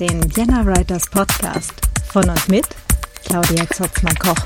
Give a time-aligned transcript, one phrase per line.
[0.00, 1.72] Den Vienna Writers Podcast
[2.12, 2.64] von und mit
[3.24, 4.36] Claudia Zotzmann-Koch.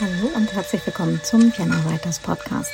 [0.00, 2.72] Hallo und herzlich willkommen zum Vienna Writers Podcast,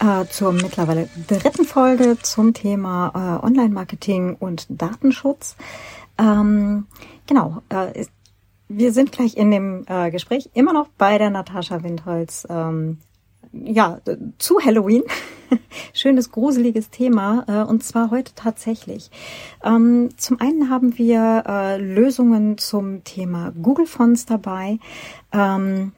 [0.00, 3.12] äh, zur mittlerweile dritten Folge zum Thema
[3.42, 5.56] äh, Online-Marketing und Datenschutz.
[6.16, 6.86] Ähm,
[7.26, 8.06] genau, äh,
[8.68, 12.46] wir sind gleich in dem äh, Gespräch immer noch bei der Natascha Windholz.
[12.48, 12.96] Ähm,
[13.52, 14.00] ja,
[14.38, 15.02] zu Halloween.
[15.92, 17.44] Schönes, gruseliges Thema.
[17.46, 19.10] Äh, und zwar heute tatsächlich.
[19.62, 24.78] Ähm, zum einen haben wir äh, Lösungen zum Thema Google Fonts dabei.
[25.32, 25.92] Ähm,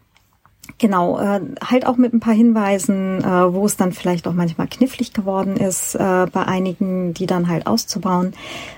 [0.78, 4.66] Genau, äh, halt auch mit ein paar Hinweisen, äh, wo es dann vielleicht auch manchmal
[4.66, 8.32] knifflig geworden ist, äh, bei einigen, die dann halt auszubauen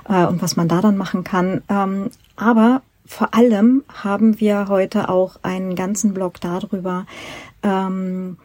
[0.08, 1.62] äh, und was man da dann machen kann.
[1.68, 7.06] Ähm, aber vor allem haben wir heute auch einen ganzen Blog darüber,
[7.62, 8.36] ähm,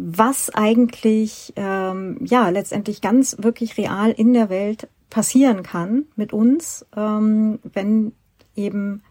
[0.00, 6.86] was eigentlich ähm, ja letztendlich ganz wirklich real in der Welt passieren kann mit uns,
[6.96, 8.12] ähm, wenn
[8.54, 9.02] eben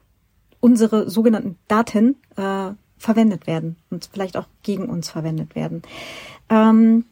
[0.62, 5.82] unsere sogenannten Daten äh, verwendet werden und vielleicht auch gegen uns verwendet werden.
[6.50, 7.04] Ähm,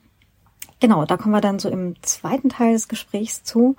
[0.79, 3.75] genau, da kommen wir dann so im zweiten Teil des Gesprächs zu.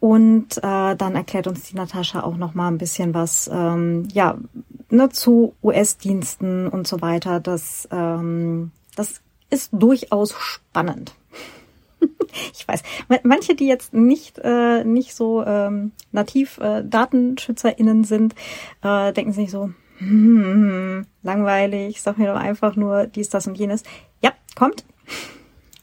[0.00, 4.36] Und äh, dann erklärt uns die Natascha auch noch mal ein bisschen was ähm, ja,
[4.90, 7.40] ne, zu US-Diensten und so weiter.
[7.40, 9.22] Das, ähm, das
[9.54, 11.14] ist durchaus spannend.
[12.52, 12.82] ich weiß,
[13.22, 18.34] manche, die jetzt nicht, äh, nicht so ähm, nativ äh, DatenschützerInnen sind,
[18.82, 23.84] äh, denken sich so, hm, langweilig, sag mir doch einfach nur dies, das und jenes.
[24.20, 24.84] Ja, kommt.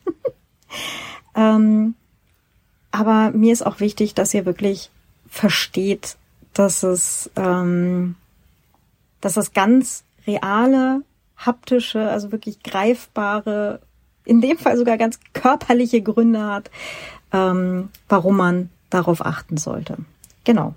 [1.35, 1.95] ähm,
[2.91, 4.91] aber mir ist auch wichtig, dass ihr wirklich
[5.27, 6.17] versteht,
[6.53, 8.15] dass es, ähm,
[9.21, 11.03] dass es ganz reale,
[11.45, 13.81] haptische, also wirklich greifbare,
[14.25, 16.69] in dem Fall sogar ganz körperliche Gründe hat,
[17.33, 19.97] ähm, warum man darauf achten sollte.
[20.43, 20.75] Genau.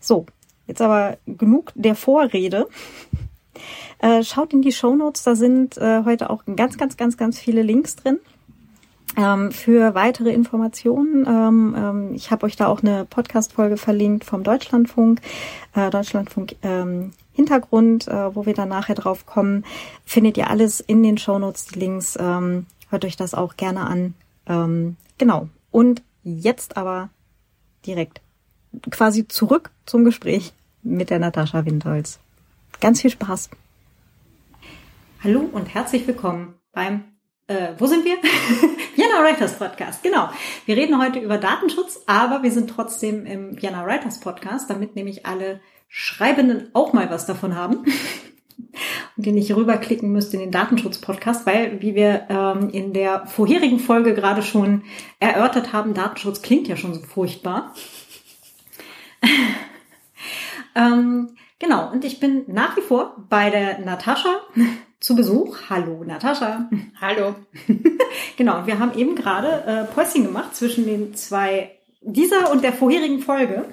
[0.00, 0.26] So,
[0.66, 2.68] jetzt aber genug der Vorrede.
[3.98, 7.38] Äh, schaut in die Show Notes, da sind äh, heute auch ganz, ganz, ganz, ganz
[7.38, 8.18] viele Links drin.
[9.16, 14.44] Ähm, für weitere Informationen, ähm, ähm, ich habe euch da auch eine Podcast-Folge verlinkt vom
[14.44, 15.20] Deutschlandfunk,
[15.74, 19.64] äh, Deutschlandfunk ähm, Hintergrund, äh, wo wir dann nachher drauf kommen.
[20.04, 22.16] Findet ihr alles in den Shownotes, die Links.
[22.20, 24.14] Ähm, hört euch das auch gerne an.
[24.46, 25.48] Ähm, genau.
[25.70, 27.08] Und jetzt aber
[27.86, 28.20] direkt
[28.90, 32.18] quasi zurück zum Gespräch mit der Natascha Windholz.
[32.80, 33.50] Ganz viel Spaß.
[35.22, 37.04] Hallo und herzlich willkommen beim
[37.50, 38.16] äh, wo sind wir?
[38.94, 40.28] Vienna Writers Podcast, genau.
[40.66, 45.26] Wir reden heute über Datenschutz, aber wir sind trotzdem im Vienna Writers Podcast, damit nämlich
[45.26, 47.84] alle Schreibenden auch mal was davon haben.
[49.16, 53.80] Und ihr nicht rüberklicken müsst in den Datenschutz-Podcast, weil, wie wir ähm, in der vorherigen
[53.80, 54.82] Folge gerade schon
[55.18, 57.74] erörtert haben, Datenschutz klingt ja schon so furchtbar.
[60.76, 64.40] ähm, genau, und ich bin nach wie vor bei der Natascha
[65.00, 65.56] zu Besuch.
[65.70, 66.68] Hallo Natascha.
[67.00, 67.34] Hallo.
[68.36, 71.70] genau, wir haben eben gerade äh, Päuschen gemacht zwischen den zwei,
[72.02, 73.64] dieser und der vorherigen Folge.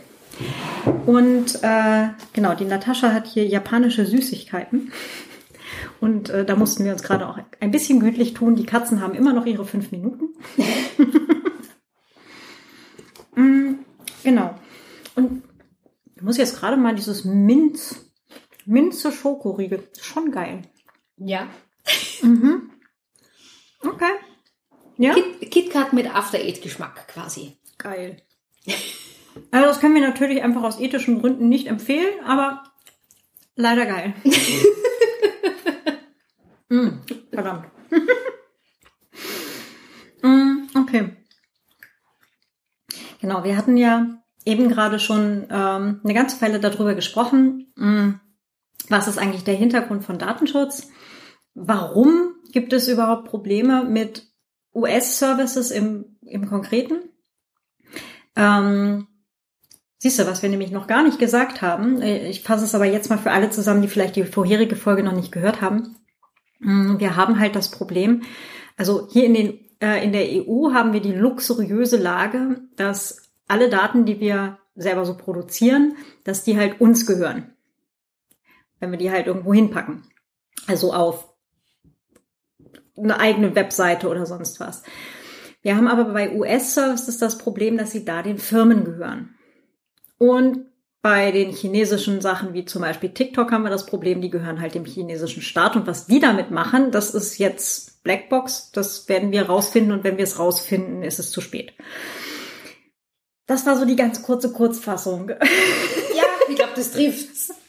[1.06, 4.92] Und äh, genau, die Natascha hat hier japanische Süßigkeiten.
[6.00, 8.56] Und äh, da mussten wir uns gerade auch ein bisschen gütlich tun.
[8.56, 10.30] Die Katzen haben immer noch ihre fünf Minuten.
[13.36, 13.74] mm,
[14.24, 14.54] genau.
[15.16, 15.42] Und
[16.16, 18.12] ich muss jetzt gerade mal dieses Minz,
[18.66, 19.88] Minze Schokoriegel.
[20.00, 20.62] Schon geil.
[21.18, 21.48] Ja.
[22.22, 22.72] Mhm.
[23.82, 24.12] Okay.
[24.98, 25.14] Ja.
[25.14, 27.58] Kit KitKat mit After-Eight-Geschmack quasi.
[27.78, 28.22] Geil.
[29.52, 32.64] Also das können wir natürlich einfach aus ethischen Gründen nicht empfehlen, aber
[33.56, 34.14] leider geil.
[36.70, 36.90] mm,
[37.32, 37.66] verdammt.
[40.24, 41.16] mm, okay.
[43.22, 44.08] Genau, wir hatten ja
[44.46, 48.12] eben gerade schon ähm, eine ganze Weile darüber gesprochen, mm,
[48.90, 50.88] was ist eigentlich der Hintergrund von Datenschutz
[51.60, 54.28] Warum gibt es überhaupt Probleme mit
[54.76, 57.00] US-Services im, im Konkreten?
[58.36, 59.08] Ähm,
[59.98, 62.04] siehst du, was wir nämlich noch gar nicht gesagt haben.
[62.04, 65.16] Ich fasse es aber jetzt mal für alle zusammen, die vielleicht die vorherige Folge noch
[65.16, 65.96] nicht gehört haben.
[66.60, 68.22] Mm, wir haben halt das Problem,
[68.78, 73.72] also hier in, den, äh, in der EU haben wir die luxuriöse Lage, dass alle
[73.72, 77.57] Daten, die wir selber so produzieren, dass die halt uns gehören.
[78.80, 80.04] Wenn wir die halt irgendwo hinpacken.
[80.68, 81.34] Also auf
[82.98, 84.84] eine eigene Webseite oder sonst was.
[85.62, 89.36] Wir haben aber bei US-Services das Problem, dass sie da den Firmen gehören.
[90.18, 90.66] Und
[91.04, 94.76] Bei den chinesischen Sachen wie zum Beispiel TikTok haben wir das Problem, die gehören halt
[94.76, 98.72] dem chinesischen Staat und was die damit machen, das ist jetzt Blackbox.
[98.72, 101.74] Das werden wir rausfinden und wenn wir es rausfinden, ist es zu spät.
[103.46, 105.30] Das war so die ganz kurze Kurzfassung.
[105.30, 107.54] Ja, ich glaube, das trifft's.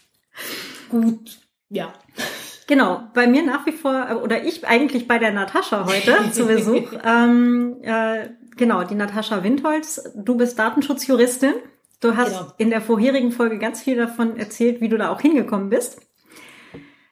[0.88, 1.38] Gut,
[1.68, 1.92] ja.
[2.66, 6.92] Genau, bei mir nach wie vor, oder ich eigentlich bei der Natascha heute zu Besuch.
[7.04, 10.12] ähm, äh, genau, die Natascha Windholz.
[10.14, 11.54] Du bist Datenschutzjuristin.
[12.00, 12.52] Du hast genau.
[12.58, 16.00] in der vorherigen Folge ganz viel davon erzählt, wie du da auch hingekommen bist.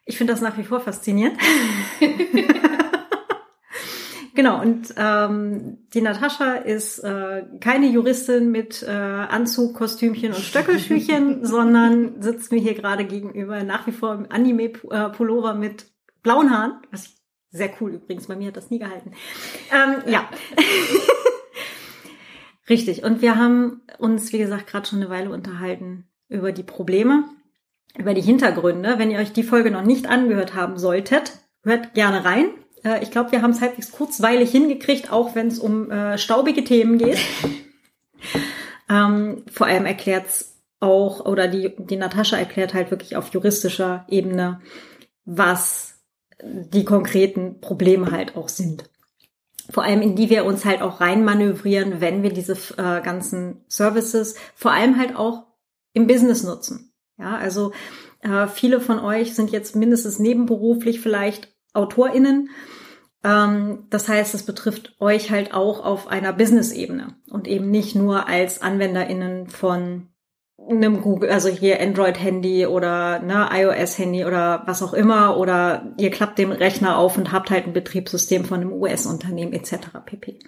[0.05, 1.39] Ich finde das nach wie vor faszinierend.
[4.37, 11.45] genau, und ähm, die Natascha ist äh, keine Juristin mit äh, Anzug, Kostümchen und Stöckelschüchen,
[11.45, 15.87] sondern sitzt mir hier gerade gegenüber nach wie vor im Anime-Pullover mit
[16.23, 17.17] blauen Haaren, was ich
[17.51, 19.13] sehr cool übrigens, bei mir hat das nie gehalten.
[19.73, 20.29] Ähm, ja.
[22.69, 23.05] Richtig.
[23.05, 27.25] Und wir haben uns, wie gesagt, gerade schon eine Weile unterhalten über die Probleme,
[27.97, 28.99] über die Hintergründe.
[28.99, 32.49] Wenn ihr euch die Folge noch nicht angehört haben solltet, hört gerne rein.
[32.87, 36.65] Äh, ich glaube, wir haben es halbwegs kurzweilig hingekriegt, auch wenn es um äh, staubige
[36.65, 37.19] Themen geht.
[38.89, 44.61] ähm, vor allem erklärt's auch, oder die, die Natascha erklärt halt wirklich auf juristischer Ebene,
[45.25, 45.95] was
[46.43, 48.89] die konkreten Probleme halt auch sind
[49.71, 54.37] vor allem in die wir uns halt auch reinmanövrieren, wenn wir diese äh, ganzen Services
[54.55, 55.47] vor allem halt auch
[55.93, 56.93] im Business nutzen.
[57.19, 57.73] Ja, also
[58.21, 62.51] äh, viele von euch sind jetzt mindestens nebenberuflich vielleicht AutorInnen.
[63.25, 68.29] Ähm, das heißt, es betrifft euch halt auch auf einer Business-Ebene und eben nicht nur
[68.29, 70.09] als AnwenderInnen von
[70.69, 76.39] einem Google, also hier Android-Handy oder ne, iOS-Handy oder was auch immer, oder ihr klappt
[76.39, 79.89] den Rechner auf und habt halt ein Betriebssystem von einem US-Unternehmen etc.
[80.05, 80.39] pp.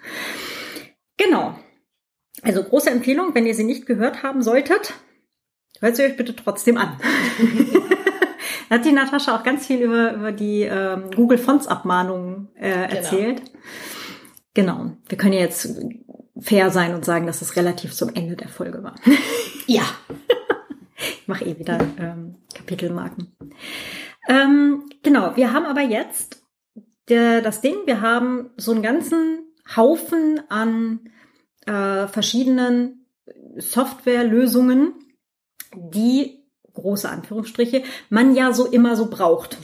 [1.16, 1.58] Genau.
[2.42, 4.94] Also große Empfehlung, wenn ihr sie nicht gehört haben solltet,
[5.80, 6.96] hört sie euch bitte trotzdem an.
[8.70, 12.94] hat die Natascha auch ganz viel über, über die ähm, Google Fonts Abmahnungen äh, genau.
[12.94, 13.42] erzählt.
[14.54, 14.92] Genau.
[15.08, 15.76] Wir können jetzt
[16.40, 18.94] fair sein und sagen, dass es relativ zum Ende der Folge war.
[19.70, 19.82] Ja.
[20.96, 23.36] ich mache eh wieder ähm, Kapitelmarken.
[24.26, 26.42] Ähm, genau, wir haben aber jetzt
[27.10, 29.40] der, das Ding, wir haben so einen ganzen
[29.76, 31.10] Haufen an
[31.66, 33.06] äh, verschiedenen
[33.56, 34.94] Softwarelösungen,
[35.74, 36.37] die,
[36.78, 39.58] große Anführungsstriche, man ja so immer so braucht.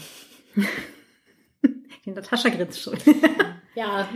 [2.04, 2.98] In der Tasche grinst schon.
[3.74, 4.08] ja,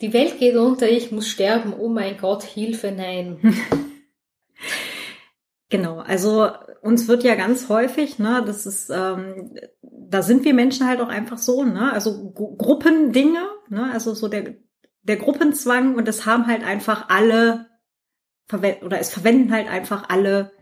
[0.00, 3.54] die Welt geht unter, ich muss sterben, oh mein Gott, Hilfe, nein.
[5.70, 6.48] Genau, also
[6.80, 11.10] uns wird ja ganz häufig, ne, das ist, ähm, da sind wir Menschen halt auch
[11.10, 14.54] einfach so, ne, also G Gruppendinge, ne, also so der
[15.08, 17.66] der Gruppenzwang und das haben halt einfach alle
[18.50, 20.52] oder es verwenden halt einfach alle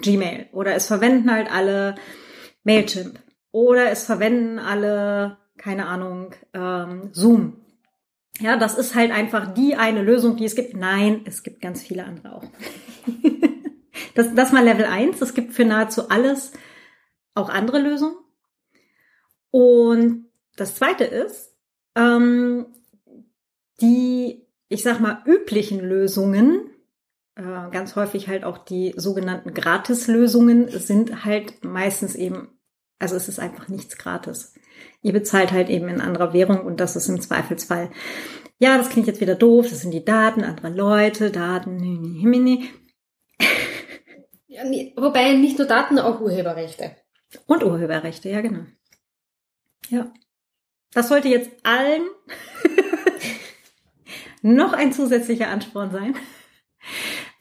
[0.00, 1.94] Gmail oder es verwenden halt alle
[2.64, 3.18] Mailchimp
[3.52, 7.60] oder es verwenden alle keine Ahnung ähm, Zoom.
[8.38, 10.76] Ja, das ist halt einfach die eine Lösung, die es gibt.
[10.76, 12.44] Nein, es gibt ganz viele andere auch.
[14.14, 15.20] Das, das mal Level 1.
[15.20, 16.50] Es gibt für nahezu alles
[17.34, 18.16] auch andere Lösungen.
[19.52, 20.26] Und
[20.56, 21.54] das zweite ist,
[21.94, 22.66] ähm,
[23.80, 26.68] die, ich sag mal, üblichen Lösungen,
[27.38, 32.58] äh, ganz häufig halt auch die sogenannten Gratislösungen, sind halt meistens eben,
[32.98, 34.54] also es ist einfach nichts gratis.
[35.02, 37.90] Ihr bezahlt halt eben in anderer Währung und das ist im Zweifelsfall,
[38.58, 41.78] ja, das klingt jetzt wieder doof, das sind die Daten anderer Leute, Daten,
[44.48, 44.64] ja,
[44.96, 46.96] wobei nicht nur Daten, auch Urheberrechte.
[47.46, 48.64] Und Urheberrechte, ja genau.
[49.90, 50.12] Ja.
[50.92, 52.02] Das sollte jetzt allen
[54.42, 56.16] noch ein zusätzlicher Ansporn sein,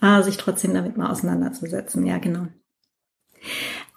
[0.01, 2.05] äh, sich trotzdem damit mal auseinanderzusetzen.
[2.05, 2.47] Ja, genau.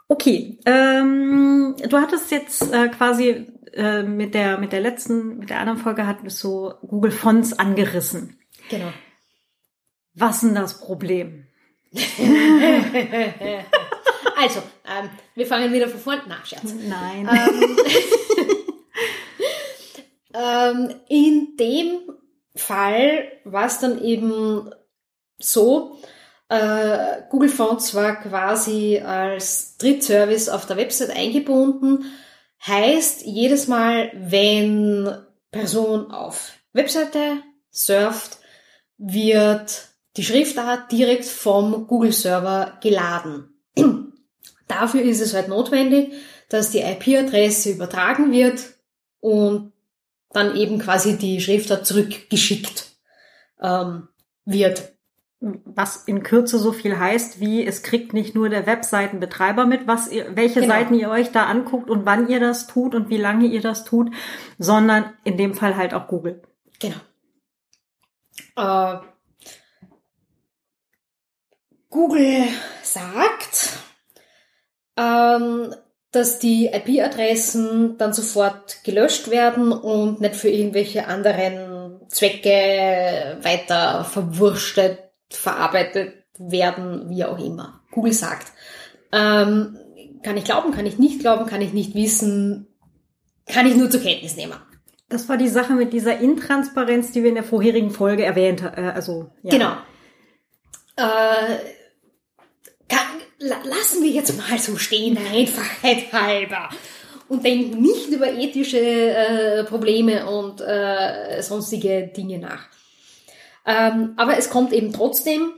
[0.09, 5.61] Okay, ähm, du hattest jetzt äh, quasi äh, mit der mit der letzten, mit der
[5.61, 8.39] anderen Folge hattest du Google Fonts angerissen.
[8.69, 8.93] Genau.
[10.15, 11.47] Was ist denn das Problem?
[14.37, 16.23] also, ähm, wir fangen wieder von vorne.
[16.29, 16.75] nach, Scherz.
[16.89, 17.29] Nein.
[17.31, 17.79] Ähm,
[20.91, 22.01] ähm, in dem
[22.57, 24.71] Fall war es dann eben
[25.41, 25.99] so,
[26.49, 32.05] äh, Google Fonts war quasi als Drittservice auf der Website eingebunden.
[32.67, 35.09] Heißt, jedes Mal, wenn
[35.51, 38.39] Person auf Webseite surft,
[38.99, 43.55] wird die Schriftart direkt vom Google-Server geladen.
[44.69, 46.13] Dafür ist es halt notwendig,
[46.49, 48.61] dass die IP-Adresse übertragen wird
[49.21, 49.73] und
[50.33, 52.87] dann eben quasi die Schriftart zurückgeschickt
[53.61, 54.09] ähm,
[54.45, 54.93] wird.
[55.41, 60.09] Was in Kürze so viel heißt, wie es kriegt nicht nur der Webseitenbetreiber mit, was
[60.09, 60.75] ihr, welche genau.
[60.75, 63.85] Seiten ihr euch da anguckt und wann ihr das tut und wie lange ihr das
[63.85, 64.13] tut,
[64.59, 66.43] sondern in dem Fall halt auch Google.
[66.79, 66.97] Genau.
[68.57, 68.99] Äh,
[71.89, 72.47] Google
[72.83, 73.79] sagt,
[74.99, 75.75] ähm,
[76.13, 85.10] dass die IP-Adressen dann sofort gelöscht werden und nicht für irgendwelche anderen Zwecke weiter verwurstet,
[85.31, 87.81] verarbeitet werden, wie auch immer.
[87.91, 88.53] Google sagt.
[89.13, 89.79] Ähm,
[90.23, 92.67] kann ich glauben, kann ich nicht glauben, kann ich nicht wissen,
[93.47, 94.55] kann ich nur zur Kenntnis nehmen.
[95.09, 98.85] Das war die Sache mit dieser Intransparenz, die wir in der vorherigen Folge erwähnt haben.
[98.85, 99.51] Äh, also, ja.
[99.51, 99.73] Genau.
[100.97, 101.57] Äh,
[102.89, 103.07] kann,
[103.39, 106.69] lassen wir jetzt mal so stehen, der Einfachheit halber.
[107.29, 112.67] Und denken nicht über ethische äh, Probleme und äh, sonstige Dinge nach.
[113.67, 115.53] Ähm, aber es kommt eben trotzdem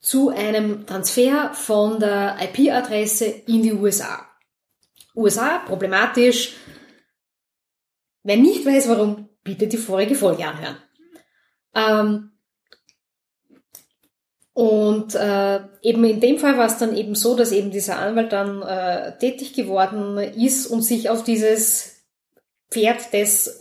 [0.00, 4.26] zu einem Transfer von der IP-Adresse in die USA.
[5.14, 6.54] USA, problematisch.
[8.22, 10.76] Wer nicht weiß, warum, bitte die vorige Folge anhören.
[11.74, 12.32] Ähm,
[14.52, 18.32] und äh, eben in dem Fall war es dann eben so, dass eben dieser Anwalt
[18.32, 22.06] dann äh, tätig geworden ist und sich auf dieses
[22.70, 23.60] Pferd des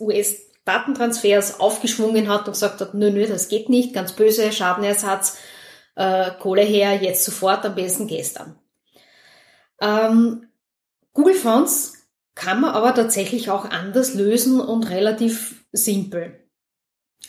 [0.65, 5.37] US-Datentransfers aufgeschwungen hat und gesagt hat, nö, nö, das geht nicht, ganz böse, Schadenersatz,
[5.95, 8.55] äh, Kohle her, jetzt sofort, am besten gestern.
[9.79, 10.47] Ähm,
[11.13, 11.93] Google Fonts
[12.33, 16.41] kann man aber tatsächlich auch anders lösen und relativ simpel.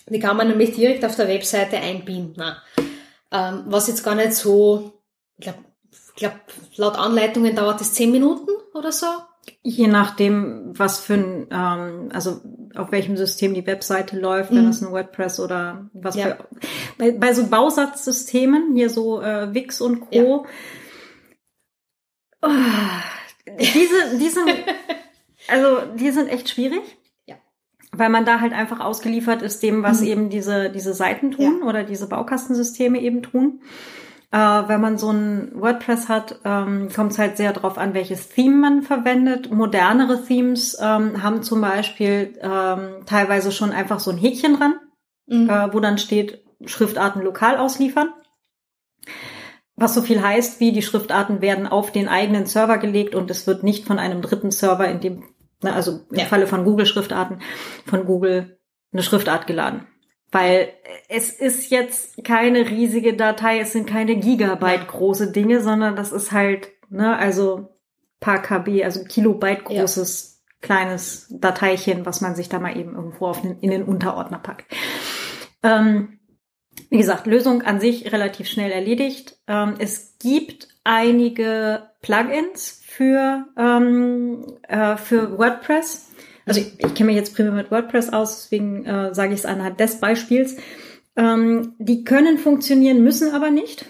[0.09, 2.43] Die kann man nämlich direkt auf der Webseite einbinden.
[3.31, 5.01] Ähm, was jetzt gar nicht so,
[5.37, 5.65] ich glaube,
[6.17, 6.33] glaub,
[6.77, 9.07] laut Anleitungen dauert es zehn Minuten oder so.
[9.63, 12.41] Je nachdem, was für ein, ähm, also
[12.77, 14.57] auf welchem System die Webseite läuft, mhm.
[14.57, 16.27] wenn es ein WordPress oder was ja.
[16.27, 16.39] für.
[16.99, 20.09] Bei, bei so Bausatzsystemen, hier so äh, Wix und Co.
[20.11, 20.45] Ja.
[22.43, 22.49] Oh,
[23.59, 24.49] diese, die sind,
[25.49, 26.83] also die sind echt schwierig
[27.99, 30.07] weil man da halt einfach ausgeliefert ist dem, was mhm.
[30.07, 31.67] eben diese, diese Seiten tun ja.
[31.67, 33.61] oder diese Baukastensysteme eben tun.
[34.33, 38.29] Äh, wenn man so ein WordPress hat, ähm, kommt es halt sehr darauf an, welches
[38.29, 39.53] Theme man verwendet.
[39.53, 44.75] Modernere Themes ähm, haben zum Beispiel ähm, teilweise schon einfach so ein Häkchen dran,
[45.27, 45.49] mhm.
[45.49, 48.09] äh, wo dann steht, Schriftarten lokal ausliefern.
[49.77, 53.47] Was so viel heißt, wie die Schriftarten werden auf den eigenen Server gelegt und es
[53.47, 55.23] wird nicht von einem dritten Server, in dem
[55.63, 56.25] Ne, also im ja.
[56.27, 57.41] Falle von Google-Schriftarten,
[57.87, 58.59] von Google
[58.93, 59.87] eine Schriftart geladen.
[60.37, 60.75] Weil
[61.09, 66.31] es ist jetzt keine riesige Datei, es sind keine Gigabyte große Dinge, sondern das ist
[66.31, 67.71] halt, ne, also
[68.21, 70.57] paar KB, also Kilobyte großes ja.
[70.61, 74.67] kleines Dateischen, was man sich da mal eben irgendwo auf den, in den Unterordner packt.
[75.63, 76.19] Ähm,
[76.91, 79.39] wie gesagt, Lösung an sich relativ schnell erledigt.
[79.47, 86.06] Ähm, es gibt einige Plugins für, ähm, äh, für WordPress.
[86.47, 89.47] Also ich, ich kenne mich jetzt primär mit WordPress aus, deswegen äh, sage ich es
[89.47, 90.57] anhand des Beispiels.
[91.17, 93.85] Ähm, die können funktionieren, müssen aber nicht.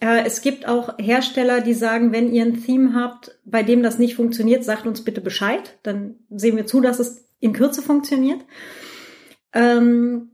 [0.00, 3.98] Äh, es gibt auch Hersteller, die sagen, wenn ihr ein Theme habt, bei dem das
[3.98, 5.78] nicht funktioniert, sagt uns bitte Bescheid.
[5.82, 8.40] Dann sehen wir zu, dass es in Kürze funktioniert.
[9.52, 10.30] Ähm,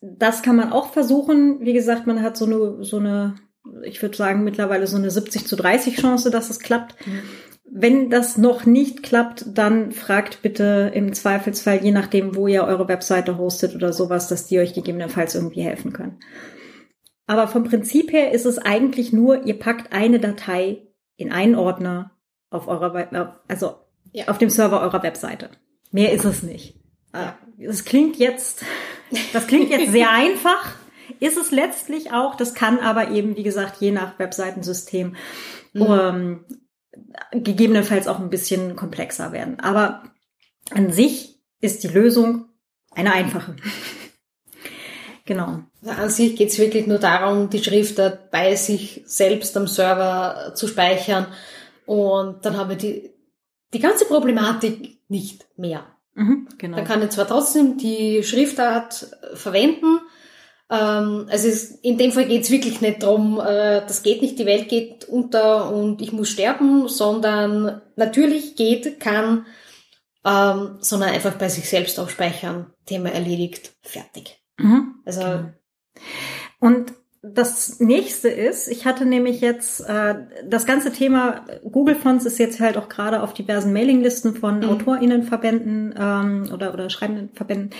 [0.00, 1.60] das kann man auch versuchen.
[1.60, 3.36] Wie gesagt, man hat so eine, so eine
[3.82, 6.94] ich würde sagen, mittlerweile so eine 70 zu 30 Chance, dass es klappt.
[7.06, 7.22] Mhm.
[7.70, 12.88] Wenn das noch nicht klappt, dann fragt bitte im Zweifelsfall, je nachdem, wo ihr eure
[12.88, 16.18] Webseite hostet oder sowas, dass die euch gegebenenfalls irgendwie helfen können.
[17.26, 22.12] Aber vom Prinzip her ist es eigentlich nur, ihr packt eine Datei in einen Ordner
[22.48, 23.74] auf eurer, also
[24.12, 24.28] ja.
[24.28, 25.50] auf dem Server eurer Webseite.
[25.90, 26.80] Mehr ist es nicht.
[27.14, 27.36] Ja.
[27.58, 28.64] Das klingt jetzt,
[29.32, 30.74] das klingt jetzt sehr einfach
[31.20, 32.34] ist es letztlich auch.
[32.34, 35.16] Das kann aber eben, wie gesagt, je nach Webseitensystem
[35.72, 35.82] mhm.
[35.82, 36.44] um,
[37.32, 39.60] gegebenenfalls auch ein bisschen komplexer werden.
[39.60, 40.02] Aber
[40.70, 42.46] an sich ist die Lösung
[42.94, 43.56] eine einfache.
[45.24, 45.60] genau.
[45.84, 50.66] An sich geht es wirklich nur darum, die Schriftart bei sich selbst am Server zu
[50.66, 51.26] speichern.
[51.86, 53.10] Und dann haben wir die,
[53.72, 55.86] die ganze Problematik nicht mehr.
[56.14, 56.76] Mhm, genau.
[56.76, 60.00] Dann kann ich zwar trotzdem die Schriftart verwenden,
[60.70, 64.38] ähm, also es, in dem Fall geht es wirklich nicht darum, äh, das geht nicht,
[64.38, 69.46] die Welt geht unter und ich muss sterben, sondern natürlich geht, kann,
[70.24, 74.42] ähm, sondern einfach bei sich selbst auch speichern, Thema erledigt, fertig.
[74.58, 74.96] Mhm.
[75.04, 75.44] Also
[76.60, 76.92] und
[77.34, 82.60] das nächste ist, ich hatte nämlich jetzt äh, das ganze Thema Google Fonts ist jetzt
[82.60, 84.70] halt auch gerade auf diversen Mailinglisten von mhm.
[84.70, 87.70] AutorInnenverbänden ähm, oder oder schreibenden Verbänden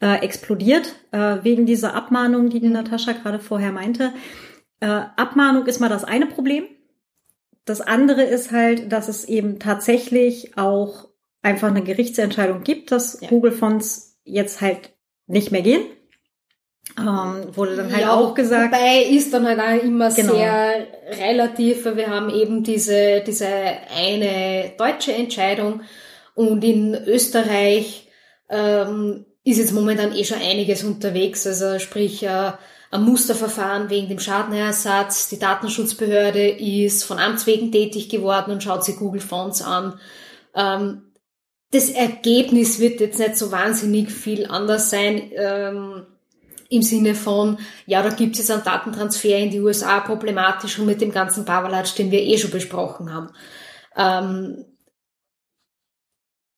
[0.00, 2.74] äh, explodiert äh, wegen dieser Abmahnung, die die mhm.
[2.74, 4.12] Natascha gerade vorher meinte.
[4.80, 6.64] Äh, Abmahnung ist mal das eine Problem.
[7.64, 11.08] Das andere ist halt, dass es eben tatsächlich auch
[11.42, 13.28] einfach eine Gerichtsentscheidung gibt, dass ja.
[13.28, 14.94] Google Fonts jetzt halt
[15.26, 15.82] nicht mehr gehen.
[16.98, 18.72] Ähm, wurde dann halt ja, auch gesagt.
[18.72, 20.34] Wobei ist dann halt auch immer genau.
[20.34, 20.86] sehr
[21.18, 25.82] relativ, wir haben eben diese, diese eine deutsche Entscheidung
[26.34, 28.08] und in Österreich
[28.48, 32.52] ähm, ist jetzt momentan eh schon einiges unterwegs, also sprich äh,
[32.90, 38.84] ein Musterverfahren wegen dem Schadenersatz, die Datenschutzbehörde ist von Amts wegen tätig geworden und schaut
[38.84, 39.98] sich Google Fonts an.
[40.54, 41.02] Ähm,
[41.70, 45.30] das Ergebnis wird jetzt nicht so wahnsinnig viel anders sein.
[45.36, 46.06] Ähm,
[46.68, 51.00] im Sinne von, ja, da gibt es einen Datentransfer in die USA problematisch und mit
[51.00, 53.30] dem ganzen Babalatsch, den wir eh schon besprochen haben.
[53.96, 54.64] Ähm,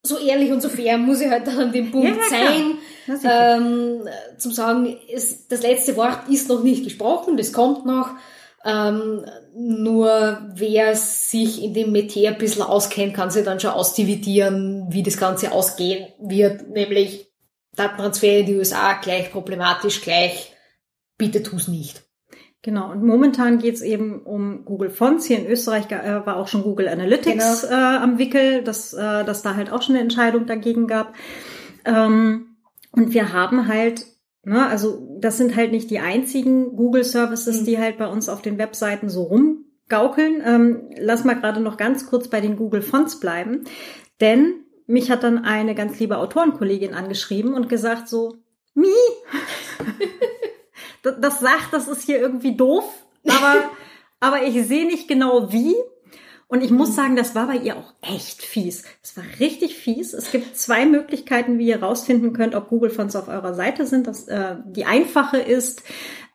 [0.03, 2.77] so ehrlich und so fair muss ich halt dann an dem Punkt ja, sein,
[3.23, 8.09] ähm, zum sagen, es, das letzte Wort ist noch nicht gesprochen, das kommt noch.
[8.63, 9.25] Ähm,
[9.55, 15.01] nur wer sich in dem Metier ein bisschen auskennt, kann sich dann schon ausdividieren, wie
[15.01, 17.30] das Ganze ausgehen wird, nämlich
[17.75, 20.53] Datentransfer in die USA gleich problematisch, gleich
[21.17, 22.03] bitte tu's nicht.
[22.63, 25.25] Genau, und momentan geht's eben um Google Fonts.
[25.25, 27.73] Hier in Österreich äh, war auch schon Google Analytics genau.
[27.73, 31.15] äh, am Wickel, dass, äh, dass da halt auch schon eine Entscheidung dagegen gab.
[31.85, 32.57] Ähm,
[32.91, 34.05] und wir haben halt,
[34.43, 37.65] ne, also das sind halt nicht die einzigen Google Services, mhm.
[37.65, 40.43] die halt bei uns auf den Webseiten so rumgaukeln.
[40.45, 43.63] Ähm, lass mal gerade noch ganz kurz bei den Google Fonts bleiben.
[44.19, 48.35] Denn mich hat dann eine ganz liebe Autorenkollegin angeschrieben und gesagt so,
[48.73, 48.87] Mi,
[51.01, 52.83] das sagt, das ist hier irgendwie doof,
[53.27, 53.69] aber,
[54.19, 55.75] aber ich sehe nicht genau wie.
[56.47, 56.93] Und ich muss mhm.
[56.93, 58.83] sagen, das war bei ihr auch echt fies.
[59.01, 60.13] Es war richtig fies.
[60.13, 64.05] Es gibt zwei Möglichkeiten, wie ihr rausfinden könnt, ob Google Fonts auf eurer Seite sind.
[64.05, 65.81] Das, äh, die einfache ist,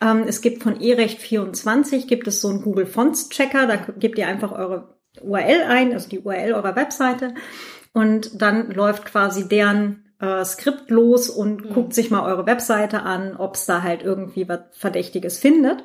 [0.01, 3.67] ähm, es gibt von eRecht24 gibt es so einen Google Fonts Checker.
[3.67, 7.35] Da gebt ihr einfach eure URL ein, also die URL eurer Webseite
[7.97, 11.73] und dann läuft quasi deren äh, Skript los und mhm.
[11.73, 15.83] guckt sich mal eure Webseite an, ob es da halt irgendwie was Verdächtiges findet.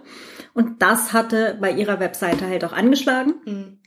[0.53, 3.35] Und das hatte bei ihrer Webseite halt auch angeschlagen.
[3.45, 3.79] Mhm.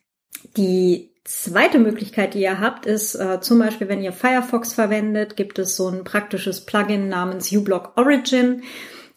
[0.56, 5.58] Die zweite Möglichkeit, die ihr habt, ist äh, zum Beispiel, wenn ihr Firefox verwendet, gibt
[5.58, 8.62] es so ein praktisches Plugin namens uBlock Origin.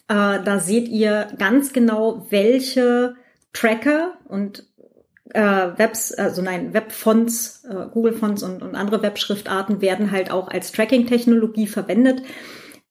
[0.10, 3.15] Äh, da seht ihr ganz genau, welche
[3.54, 4.66] Tracker und
[5.38, 10.71] äh, Webs, also nein, Webfonts, äh, Google-Fonts und, und andere Webschriftarten werden halt auch als
[10.71, 12.23] Tracking-Technologie verwendet.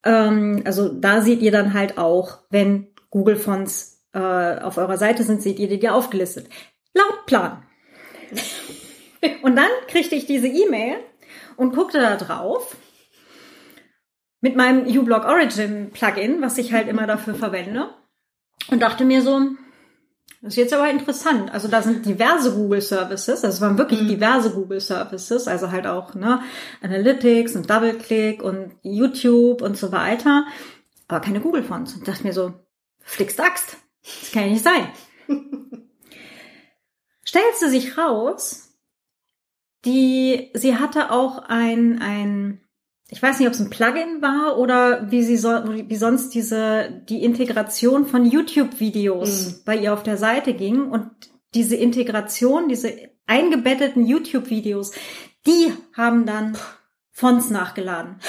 [0.04, 5.42] Ähm, also da seht ihr dann halt auch, wenn Google-Fonts äh, auf eurer Seite sind,
[5.42, 6.48] seht ihr die dir aufgelistet.
[6.94, 7.64] Laut Plan.
[9.42, 10.98] und dann kriegte ich diese E-Mail
[11.56, 12.76] und guckte da drauf
[14.40, 17.90] mit meinem uBlock Origin Plugin, was ich halt immer dafür verwende
[18.70, 19.40] und dachte mir so,
[20.46, 21.52] das ist jetzt aber interessant.
[21.52, 24.09] Also da sind diverse Google Services, also es waren wirklich mhm.
[24.09, 26.40] diverse Google Services, also halt auch ne,
[26.82, 30.46] Analytics und DoubleClick und YouTube und so weiter,
[31.09, 31.94] aber keine Google Fonts.
[31.94, 32.54] Und dachte mir so,
[33.00, 34.88] flickst Axt, das kann ja nicht sein.
[37.24, 38.72] Stellte sich raus,
[39.85, 42.61] die, sie hatte auch ein, ein
[43.08, 46.90] ich weiß nicht, ob es ein Plugin war oder wie sie so, wie sonst diese
[47.08, 49.54] die Integration von YouTube-Videos mhm.
[49.64, 51.10] bei ihr auf der Seite ging und
[51.54, 52.92] diese Integration, diese
[53.26, 54.92] eingebetteten YouTube-Videos,
[55.46, 56.58] die haben dann
[57.12, 58.20] Fonts nachgeladen.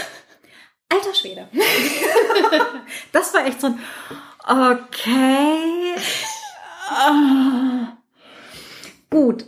[0.90, 1.50] Alter Schwede.
[3.12, 3.80] das war echt so ein
[4.48, 5.96] Okay.
[9.10, 9.46] Gut.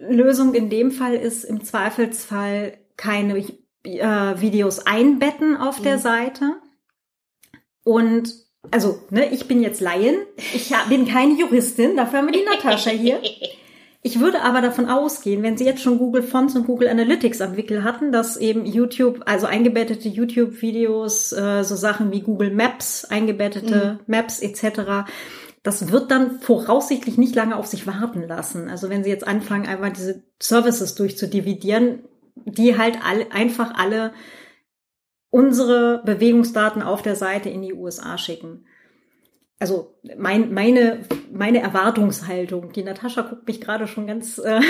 [0.00, 3.36] Lösung in dem Fall ist im Zweifelsfall keine
[3.96, 6.00] äh, Videos einbetten auf der mhm.
[6.00, 6.52] Seite.
[7.84, 8.34] Und
[8.70, 12.90] also, ne, ich bin jetzt Laien, ich bin keine Juristin, dafür haben wir die Natascha
[12.90, 13.20] hier.
[14.00, 17.56] Ich würde aber davon ausgehen, wenn Sie jetzt schon Google Fonts und Google Analytics am
[17.56, 23.98] Wickel hatten, dass eben YouTube, also eingebettete YouTube-Videos, äh, so Sachen wie Google Maps, eingebettete
[23.98, 24.04] mhm.
[24.06, 25.10] Maps etc.,
[25.64, 28.70] das wird dann voraussichtlich nicht lange auf sich warten lassen.
[28.70, 32.04] Also wenn Sie jetzt anfangen, einfach diese Services durchzudividieren,
[32.44, 34.12] die halt alle, einfach alle
[35.30, 38.66] unsere Bewegungsdaten auf der Seite in die USA schicken.
[39.58, 42.72] Also mein, meine, meine Erwartungshaltung.
[42.72, 44.38] Die Natascha guckt mich gerade schon ganz.
[44.38, 44.60] Äh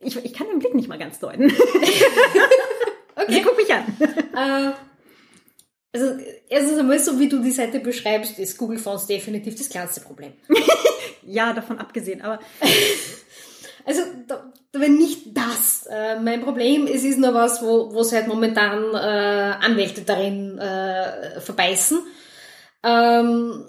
[0.00, 1.44] ich, ich kann den Blick nicht mal ganz deuten.
[3.14, 3.32] okay.
[3.32, 3.84] Sie guckt mich an.
[4.34, 4.72] Äh,
[5.96, 6.18] Also
[6.50, 10.32] erstens einmal, so wie du die Seite beschreibst, ist Google Fonts definitiv das kleinste Problem.
[11.22, 12.38] ja, davon abgesehen, aber...
[13.86, 18.26] Also da, wenn nicht das äh, mein Problem, es ist nur was, wo wo halt
[18.26, 22.00] momentan äh, Anwälte darin äh, verbeißen.
[22.82, 23.64] Ähm,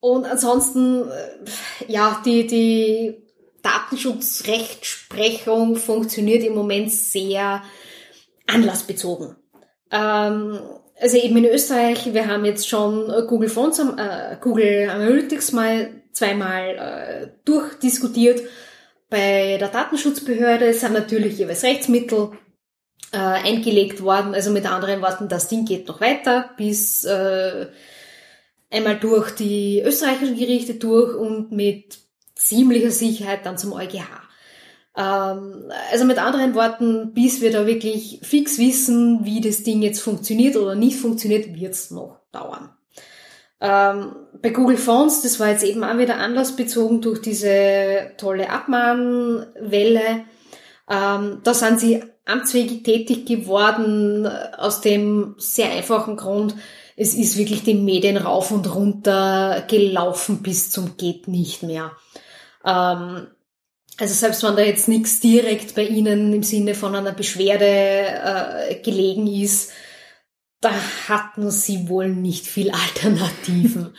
[0.00, 1.44] und ansonsten, äh,
[1.86, 3.22] ja, die, die
[3.62, 7.62] Datenschutzrechtsprechung funktioniert im Moment sehr
[8.46, 9.36] anlassbezogen.
[9.90, 10.60] Ähm,
[11.00, 16.76] also eben in Österreich, wir haben jetzt schon Google Fonts, äh, Google Analytics mal zweimal
[16.76, 18.42] äh, durchdiskutiert.
[19.10, 22.32] Bei der Datenschutzbehörde sind natürlich jeweils Rechtsmittel
[23.12, 24.34] äh, eingelegt worden.
[24.34, 27.68] Also mit anderen Worten, das Ding geht noch weiter bis äh,
[28.70, 31.98] einmal durch die österreichischen Gerichte durch und mit
[32.34, 34.28] ziemlicher Sicherheit dann zum EuGH.
[34.96, 40.00] Ähm, also mit anderen Worten, bis wir da wirklich fix wissen, wie das Ding jetzt
[40.00, 42.70] funktioniert oder nicht funktioniert, wird es noch dauern.
[43.60, 50.24] Ähm, bei Google Fonts, das war jetzt eben auch wieder anlassbezogen durch diese tolle Abmahnwelle.
[50.90, 56.54] Ähm, da sind sie amtswege tätig geworden aus dem sehr einfachen Grund,
[57.00, 61.92] es ist wirklich den Medien rauf und runter gelaufen bis zum geht nicht mehr.
[62.64, 63.28] Ähm,
[63.98, 68.74] also selbst wenn da jetzt nichts direkt bei Ihnen im Sinne von einer Beschwerde äh,
[68.82, 69.70] gelegen ist,
[70.60, 70.70] da
[71.08, 73.94] hatten Sie wohl nicht viel Alternativen.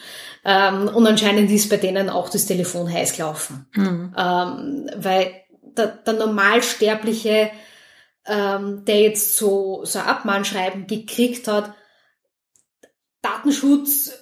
[0.46, 3.68] ähm, und anscheinend ist bei denen auch das Telefon heiß gelaufen.
[3.74, 4.16] Mhm.
[4.18, 5.34] Ähm, weil
[5.78, 7.52] der, der Normalsterbliche,
[8.26, 11.74] ähm, der jetzt so, so ein Abmahnschreiben gekriegt hat,
[13.22, 14.14] Datenschutz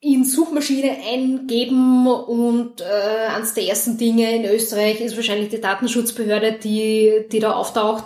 [0.00, 6.54] in Suchmaschine eingeben und äh, eines der ersten Dinge in Österreich ist wahrscheinlich die Datenschutzbehörde,
[6.54, 8.04] die, die da auftaucht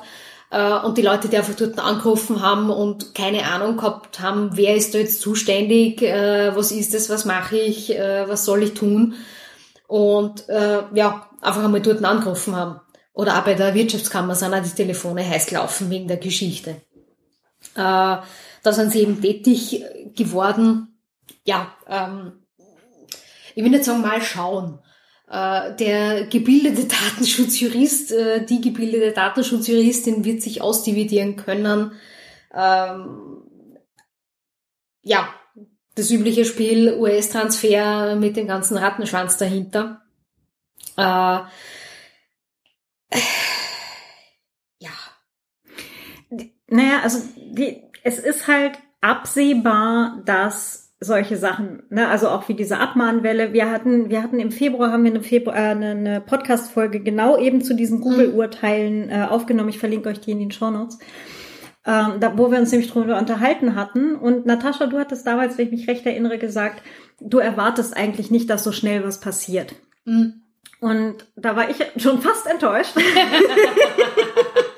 [0.51, 4.95] und die Leute, die einfach dort angerufen haben und keine Ahnung gehabt haben, wer ist
[4.95, 9.15] da jetzt zuständig, äh, was ist das, was mache ich, äh, was soll ich tun
[9.89, 12.81] und äh, ja, einfach einmal dort angerufen haben.
[13.13, 16.83] Oder auch bei der Wirtschaftskammer sind auch die Telefone heiß gelaufen wegen der Geschichte.
[17.75, 18.19] Äh,
[18.63, 19.83] da sind sie eben tätig
[20.15, 20.99] geworden.
[21.45, 22.45] Ja, ähm,
[23.55, 24.81] ich will nicht sagen, mal schauen.
[25.29, 31.93] Äh, der gebildete Datenschutzjurist, äh, die gebildete Datenschutzjuristin wird sich ausdividieren können.
[32.55, 33.43] Ähm,
[35.03, 35.29] ja,
[35.97, 40.03] das übliche Spiel US-Transfer mit dem ganzen Rattenschwanz dahinter.
[40.97, 41.51] Äh, ja.
[46.69, 52.79] Naja, also die, es ist halt absehbar, dass solche Sachen, ne, also auch wie diese
[52.79, 53.53] Abmahnwelle.
[53.53, 57.39] Wir hatten, wir hatten im Februar haben wir eine, Februar, äh, eine, eine Podcast-Folge genau
[57.39, 59.69] eben zu diesen Google-Urteilen äh, aufgenommen.
[59.69, 60.99] Ich verlinke euch die in den Show Notes.
[61.85, 64.17] Ähm, da, wo wir uns nämlich drüber unterhalten hatten.
[64.17, 66.83] Und Natascha, du hattest damals, wenn ich mich recht erinnere, gesagt,
[67.21, 69.75] du erwartest eigentlich nicht, dass so schnell was passiert.
[70.05, 70.43] Mhm.
[70.81, 72.95] Und da war ich schon fast enttäuscht.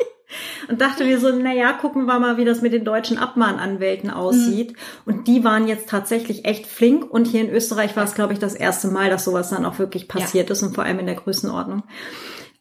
[0.68, 4.10] und dachte mir so, na ja, gucken wir mal, wie das mit den deutschen Abmahnanwälten
[4.10, 4.72] aussieht.
[4.72, 4.76] Mhm.
[5.06, 7.10] Und die waren jetzt tatsächlich echt flink.
[7.10, 9.78] Und hier in Österreich war es, glaube ich, das erste Mal, dass sowas dann auch
[9.78, 10.52] wirklich passiert ja.
[10.52, 11.84] ist und vor allem in der Größenordnung.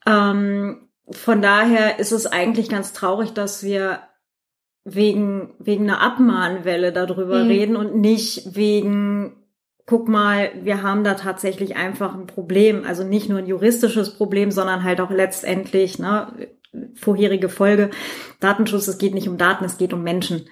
[0.06, 4.00] Ähm, von daher ist es eigentlich ganz traurig, dass wir
[4.86, 7.50] wegen, wegen einer Abmahnwelle darüber mhm.
[7.50, 9.48] reden und nicht wegen
[9.88, 12.84] guck mal, wir haben da tatsächlich einfach ein Problem.
[12.86, 16.28] Also nicht nur ein juristisches Problem, sondern halt auch letztendlich, ne,
[16.96, 17.90] vorherige Folge,
[18.40, 20.50] Datenschutz, es geht nicht um Daten, es geht um Menschen.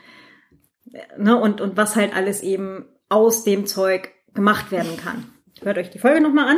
[1.18, 1.40] Ne?
[1.40, 5.26] Und, und was halt alles eben aus dem Zeug gemacht werden kann.
[5.62, 6.58] Hört euch die Folge nochmal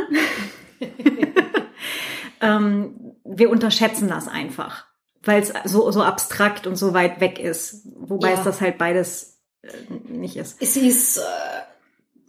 [2.40, 4.86] ähm, wir unterschätzen das einfach,
[5.22, 7.86] weil es so, so abstrakt und so weit weg ist.
[7.96, 8.34] Wobei ja.
[8.34, 9.68] es das halt beides äh,
[10.08, 10.60] nicht ist.
[10.60, 11.20] Es ist äh,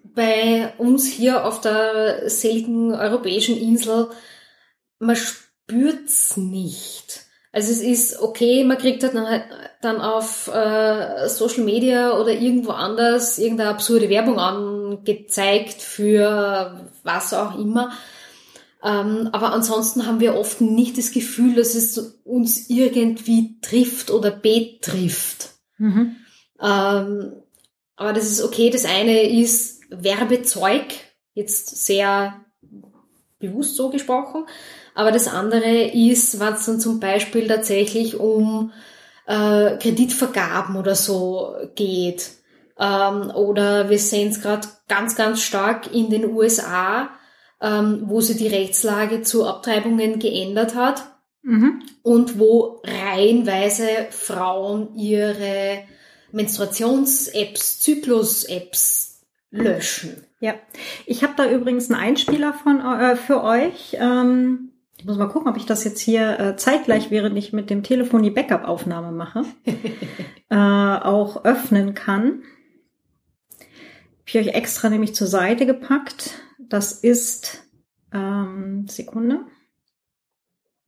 [0.04, 4.10] bei uns hier auf der seligen europäischen Insel,
[5.00, 7.26] man spürt's nicht.
[7.52, 9.42] Also es ist okay, man kriegt halt dann,
[9.82, 17.58] dann auf äh, Social Media oder irgendwo anders irgendeine absurde Werbung angezeigt für was auch
[17.58, 17.92] immer.
[18.84, 24.32] Ähm, aber ansonsten haben wir oft nicht das Gefühl, dass es uns irgendwie trifft oder
[24.32, 25.50] betrifft.
[25.78, 26.16] Mhm.
[26.62, 27.34] Ähm,
[27.96, 28.70] aber das ist okay.
[28.70, 30.86] Das eine ist Werbezeug,
[31.34, 32.46] jetzt sehr
[33.40, 34.46] bewusst so gesprochen.
[35.00, 38.74] Aber das andere ist, wenn es dann zum Beispiel tatsächlich um
[39.28, 42.32] äh, Kreditvergaben oder so geht.
[42.78, 47.12] Ähm, oder wir sehen es gerade ganz, ganz stark in den USA,
[47.62, 51.06] ähm, wo sie die Rechtslage zu Abtreibungen geändert hat
[51.44, 51.82] mhm.
[52.04, 55.86] und wo reihenweise Frauen ihre
[56.34, 60.26] Menstruations-Apps, Zyklus-Apps löschen.
[60.42, 60.56] Ja,
[61.06, 63.96] ich habe da übrigens einen Einspieler von äh, für euch.
[63.98, 64.69] Ähm,
[65.00, 67.84] ich muss mal gucken, ob ich das jetzt hier äh, zeitgleich, während ich mit dem
[67.84, 69.46] Telefon die Backup-Aufnahme mache,
[70.50, 72.44] äh, auch öffnen kann.
[73.60, 76.42] Habe ich euch extra nämlich zur Seite gepackt.
[76.60, 77.64] Das ist
[78.14, 79.46] ähm, Sekunde.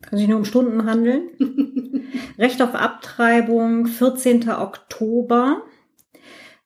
[0.02, 1.30] Kann sich nur um Stunden handeln.
[2.38, 4.50] Recht auf Abtreibung, 14.
[4.50, 5.64] Oktober.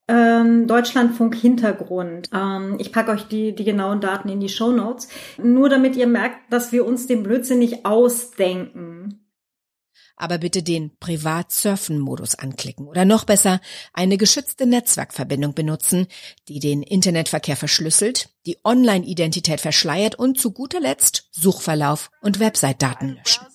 [0.08, 2.30] Ähm, Deutschlandfunk Hintergrund.
[2.34, 5.08] Ähm, ich packe euch die, die genauen Daten in die Show Notes.
[5.41, 9.26] Nur damit ihr merkt, dass wir uns den Blödsinn nicht ausdenken.
[10.18, 13.60] Aber bitte den Privat-Surfen-Modus anklicken oder noch besser
[13.94, 16.08] eine geschützte Netzwerkverbindung benutzen,
[16.48, 23.46] die den Internetverkehr verschlüsselt, die Online-Identität verschleiert und zu guter Letzt Suchverlauf und Website-Daten löschen.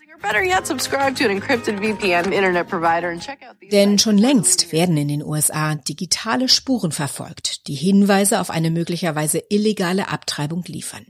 [3.73, 9.43] Denn schon längst werden in den USA digitale Spuren verfolgt, die Hinweise auf eine möglicherweise
[9.49, 11.07] illegale Abtreibung liefern.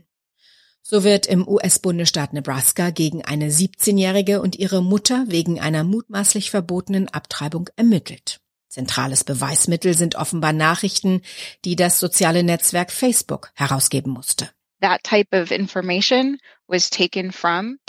[0.81, 7.07] So wird im US-Bundesstaat Nebraska gegen eine 17-Jährige und ihre Mutter wegen einer mutmaßlich verbotenen
[7.07, 8.41] Abtreibung ermittelt.
[8.67, 11.21] Zentrales Beweismittel sind offenbar Nachrichten,
[11.65, 14.49] die das soziale Netzwerk Facebook herausgeben musste.
[14.81, 16.37] That type of information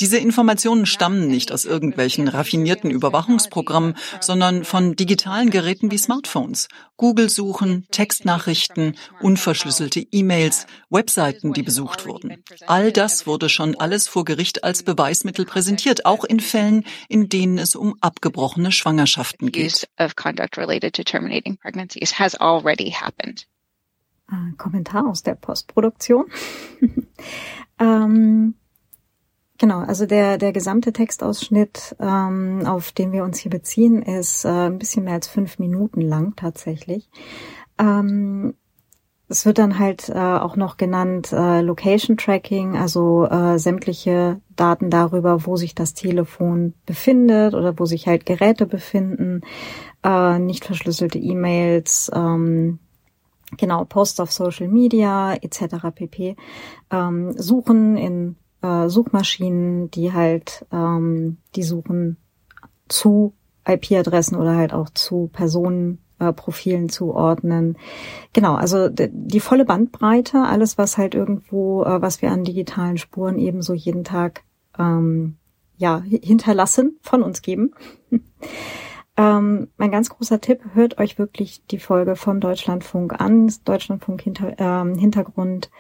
[0.01, 7.87] diese Informationen stammen nicht aus irgendwelchen raffinierten Überwachungsprogrammen, sondern von digitalen Geräten wie Smartphones, Google-Suchen,
[7.93, 12.43] Textnachrichten, unverschlüsselte E-Mails, Webseiten, die besucht wurden.
[12.67, 17.59] All das wurde schon alles vor Gericht als Beweismittel präsentiert, auch in Fällen, in denen
[17.59, 19.89] es um abgebrochene Schwangerschaften geht.
[24.57, 26.27] Kommentar aus der Postproduktion.
[27.79, 28.55] ähm,
[29.63, 34.49] Genau, also der, der gesamte Textausschnitt, ähm, auf den wir uns hier beziehen, ist äh,
[34.49, 37.09] ein bisschen mehr als fünf Minuten lang tatsächlich.
[37.79, 38.55] Ähm,
[39.29, 44.91] es wird dann halt äh, auch noch genannt äh, Location Tracking, also äh, sämtliche Daten
[44.91, 49.43] darüber, wo sich das Telefon befindet oder wo sich halt Geräte befinden,
[50.03, 52.81] äh, nicht verschlüsselte E-Mails, ähm,
[53.57, 55.77] genau Posts auf Social Media etc.
[55.95, 56.37] pp.
[56.91, 62.17] Ähm, Suchen in äh, Suchmaschinen, die halt ähm, die Suchen
[62.89, 63.35] zu
[63.67, 67.77] IP-Adressen oder halt auch zu Personenprofilen äh, zuordnen.
[68.33, 73.39] Genau, also die volle Bandbreite, alles was halt irgendwo, äh, was wir an digitalen Spuren
[73.39, 74.43] ebenso jeden Tag
[74.79, 75.37] ähm,
[75.77, 77.73] ja hinterlassen, von uns geben.
[79.17, 84.55] ähm, mein ganz großer Tipp: Hört euch wirklich die Folge vom Deutschlandfunk an, Deutschlandfunk hinter,
[84.59, 85.71] ähm, Hintergrund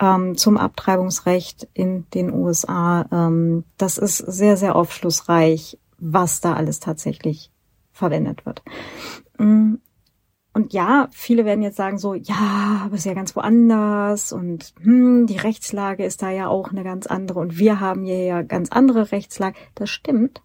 [0.00, 3.06] ähm, zum Abtreibungsrecht in den USA.
[3.10, 7.50] Ähm, das ist sehr, sehr aufschlussreich, was da alles tatsächlich
[7.92, 8.62] verwendet wird.
[9.38, 9.76] Mm,
[10.54, 15.26] und ja, viele werden jetzt sagen so, ja, aber ist ja ganz woanders und hm,
[15.26, 18.70] die Rechtslage ist da ja auch eine ganz andere und wir haben hier ja ganz
[18.70, 19.56] andere Rechtslage.
[19.74, 20.42] Das stimmt.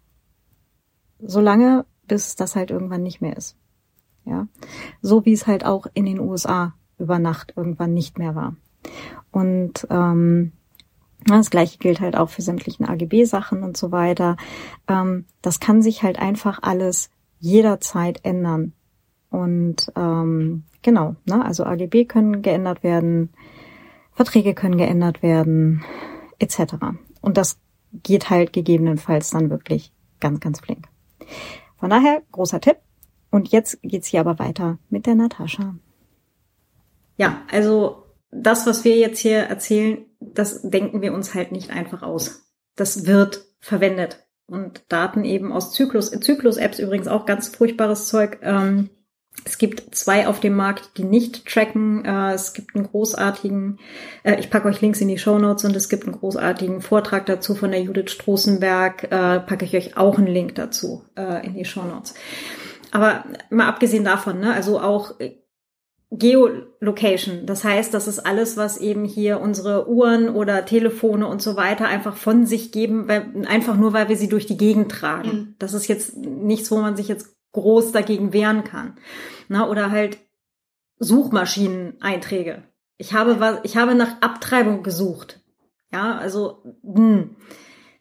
[1.18, 3.56] Solange bis das halt irgendwann nicht mehr ist.
[4.24, 4.48] Ja.
[5.02, 8.56] So wie es halt auch in den USA über Nacht irgendwann nicht mehr war.
[9.30, 10.52] Und ähm,
[11.26, 14.36] das gleiche gilt halt auch für sämtlichen AGB-Sachen und so weiter.
[14.88, 18.72] Ähm, das kann sich halt einfach alles jederzeit ändern.
[19.30, 23.30] Und ähm, genau, ne, also AGB können geändert werden,
[24.12, 25.82] Verträge können geändert werden,
[26.38, 26.74] etc.
[27.20, 27.58] Und das
[28.02, 30.88] geht halt gegebenenfalls dann wirklich ganz, ganz flink.
[31.84, 32.78] Von daher, großer Tipp.
[33.30, 35.74] Und jetzt geht's hier aber weiter mit der Natascha.
[37.18, 42.02] Ja, also das, was wir jetzt hier erzählen, das denken wir uns halt nicht einfach
[42.02, 42.50] aus.
[42.74, 44.26] Das wird verwendet.
[44.46, 48.38] Und Daten eben aus Zyklus, Zyklus-Apps übrigens auch ganz furchtbares Zeug.
[48.40, 48.88] Ähm,
[49.44, 52.04] es gibt zwei auf dem Markt, die nicht tracken.
[52.04, 53.78] Äh, es gibt einen großartigen,
[54.22, 57.26] äh, ich packe euch Links in die Show Notes und es gibt einen großartigen Vortrag
[57.26, 59.04] dazu von der Judith Stroßenberg.
[59.04, 61.04] Äh, packe ich euch auch einen Link dazu
[61.42, 62.14] in die Show Notes.
[62.90, 65.14] Aber mal abgesehen davon, ne, also auch
[66.10, 67.46] Geolocation.
[67.46, 71.86] Das heißt, das ist alles, was eben hier unsere Uhren oder Telefone und so weiter
[71.86, 75.28] einfach von sich geben, weil, einfach nur, weil wir sie durch die Gegend tragen.
[75.28, 75.54] Mhm.
[75.58, 78.98] Das ist jetzt nichts, wo man sich jetzt groß dagegen wehren kann.
[79.48, 80.18] Na, oder halt
[80.98, 82.62] Suchmaschineneinträge.
[82.98, 85.40] Ich habe was, ich habe nach Abtreibung gesucht.
[85.92, 87.36] Ja, also, hm,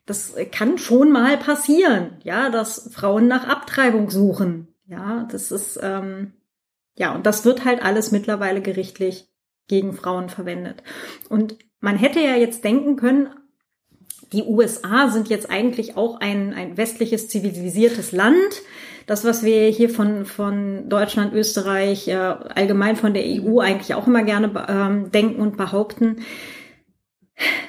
[0.05, 4.67] das kann schon mal passieren, ja, dass Frauen nach Abtreibung suchen.
[4.85, 6.33] Ja, das ist, ähm,
[6.95, 9.29] ja, und das wird halt alles mittlerweile gerichtlich
[9.67, 10.83] gegen Frauen verwendet.
[11.29, 13.29] Und man hätte ja jetzt denken können,
[14.33, 18.61] die USA sind jetzt eigentlich auch ein, ein westliches zivilisiertes Land.
[19.05, 24.07] Das, was wir hier von, von Deutschland, Österreich, äh, allgemein von der EU eigentlich auch
[24.07, 26.21] immer gerne ähm, denken und behaupten,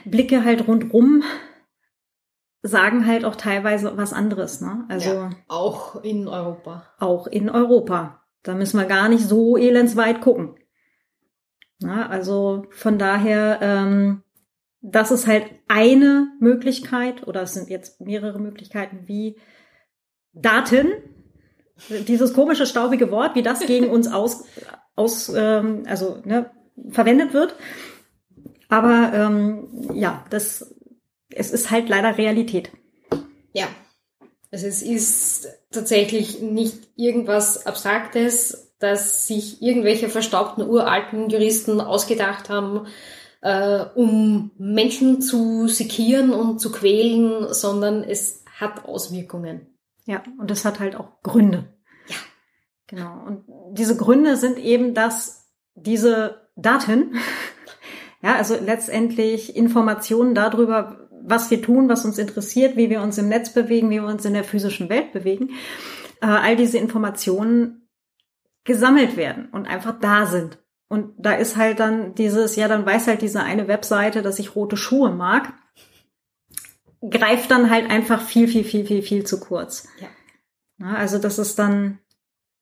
[0.05, 1.23] Blicke halt rundrum
[2.63, 4.61] sagen halt auch teilweise was anderes.
[4.61, 4.87] Ne?
[4.89, 6.87] Also ja, auch in Europa.
[6.99, 8.25] Auch in Europa.
[8.43, 10.57] Da müssen wir gar nicht so elendsweit gucken.
[11.79, 14.23] Na, also von daher, ähm,
[14.81, 19.39] das ist halt eine Möglichkeit, oder es sind jetzt mehrere Möglichkeiten, wie
[20.33, 20.93] Daten,
[21.89, 24.45] dieses komische, staubige Wort, wie das gegen uns aus,
[24.97, 26.51] aus ähm, also ne,
[26.91, 27.57] verwendet wird.
[28.69, 30.75] Aber ähm, ja, das,
[31.31, 32.71] es ist halt leider Realität.
[33.53, 33.67] Ja,
[34.51, 42.87] also es ist tatsächlich nicht irgendwas Abstraktes, dass sich irgendwelche verstaubten uralten Juristen ausgedacht haben,
[43.41, 49.74] äh, um Menschen zu sekieren und zu quälen, sondern es hat Auswirkungen.
[50.07, 51.75] Ja, und es hat halt auch Gründe.
[52.07, 52.17] Ja.
[52.87, 53.25] Genau.
[53.27, 57.17] Und diese Gründe sind eben, dass diese Daten,
[58.23, 63.29] ja, also letztendlich Informationen darüber, was wir tun, was uns interessiert, wie wir uns im
[63.29, 65.51] Netz bewegen, wie wir uns in der physischen Welt bewegen,
[66.21, 67.89] äh, all diese Informationen
[68.65, 70.59] gesammelt werden und einfach da sind.
[70.89, 74.55] Und da ist halt dann dieses, ja, dann weiß halt diese eine Webseite, dass ich
[74.55, 75.55] rote Schuhe mag,
[77.11, 79.89] greift dann halt einfach viel, viel, viel, viel, viel zu kurz.
[80.01, 80.95] Ja.
[80.95, 81.99] also das ist dann,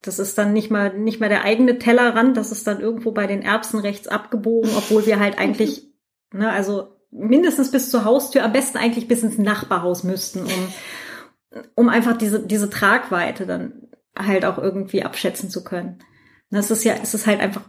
[0.03, 3.27] das ist dann nicht mal, nicht mehr der eigene Tellerrand, das ist dann irgendwo bei
[3.27, 5.93] den Erbsen rechts abgebogen, obwohl wir halt eigentlich,
[6.33, 11.89] ne, also mindestens bis zur Haustür, am besten eigentlich bis ins Nachbarhaus müssten, um, um
[11.89, 16.03] einfach diese, diese Tragweite dann halt auch irgendwie abschätzen zu können.
[16.51, 17.63] Das ist ja, es ist halt einfach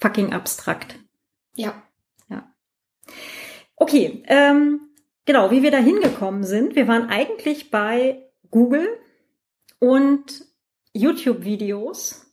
[0.00, 0.98] fucking abstrakt.
[1.54, 1.82] Ja.
[2.28, 2.52] Ja.
[3.76, 4.89] Okay, ähm,
[5.30, 6.74] genau, wie wir da hingekommen sind.
[6.74, 8.18] Wir waren eigentlich bei
[8.50, 8.88] Google
[9.78, 10.44] und
[10.92, 12.26] YouTube-Videos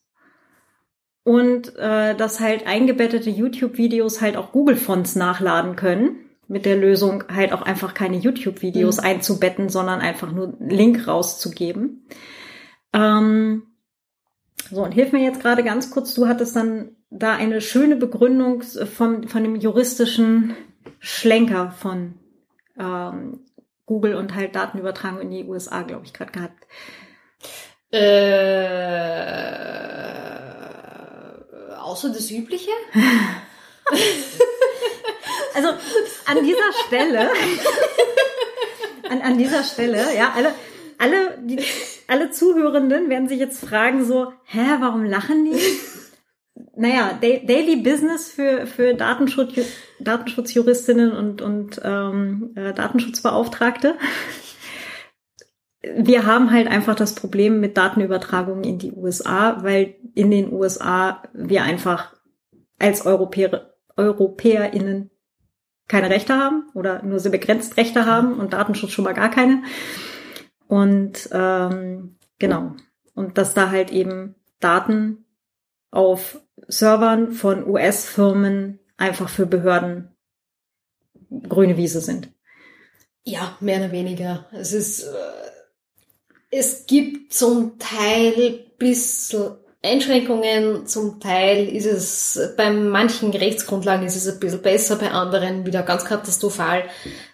[1.23, 6.21] und äh, dass halt eingebettete YouTube-Videos halt auch Google-Fonts nachladen können.
[6.47, 9.03] Mit der Lösung halt auch einfach keine YouTube-Videos mhm.
[9.03, 12.07] einzubetten, sondern einfach nur einen Link rauszugeben.
[12.93, 13.61] Ähm,
[14.71, 18.63] so, und hilf mir jetzt gerade ganz kurz, du hattest dann da eine schöne Begründung
[18.63, 20.55] von, von dem juristischen
[20.99, 22.15] Schlenker von
[22.79, 23.45] ähm,
[23.85, 26.67] Google und halt Datenübertragung in die USA, glaube ich, gerade gehabt.
[27.91, 28.77] Äh,
[31.77, 32.71] außer das Übliche?
[35.55, 35.69] also
[36.25, 37.29] an dieser Stelle,
[39.09, 40.53] an, an dieser Stelle, ja, alle,
[40.97, 41.63] alle, die,
[42.07, 45.61] alle Zuhörenden werden sich jetzt fragen so, hä, warum lachen die?
[46.75, 49.53] Naja, Daily Business für, für Datenschutz,
[49.99, 53.95] Datenschutzjuristinnen und, und ähm, äh, Datenschutzbeauftragte.
[55.81, 61.21] Wir haben halt einfach das Problem mit Datenübertragungen in die USA, weil in den USA
[61.33, 62.15] wir einfach
[62.79, 65.11] als Europäer, EuropäerInnen
[65.87, 69.63] keine Rechte haben oder nur sehr begrenzt Rechte haben und Datenschutz schon mal gar keine.
[70.67, 72.75] Und ähm, genau.
[73.13, 75.25] Und dass da halt eben Daten
[75.91, 80.15] auf Servern von US-Firmen einfach für Behörden
[81.47, 82.29] grüne Wiese sind.
[83.23, 84.45] Ja, mehr oder weniger.
[84.53, 85.07] Es ist, äh,
[86.49, 94.27] es gibt zum Teil bisschen Einschränkungen, zum Teil ist es, bei manchen Rechtsgrundlagen ist es
[94.27, 96.83] ein bisschen besser, bei anderen wieder ganz katastrophal.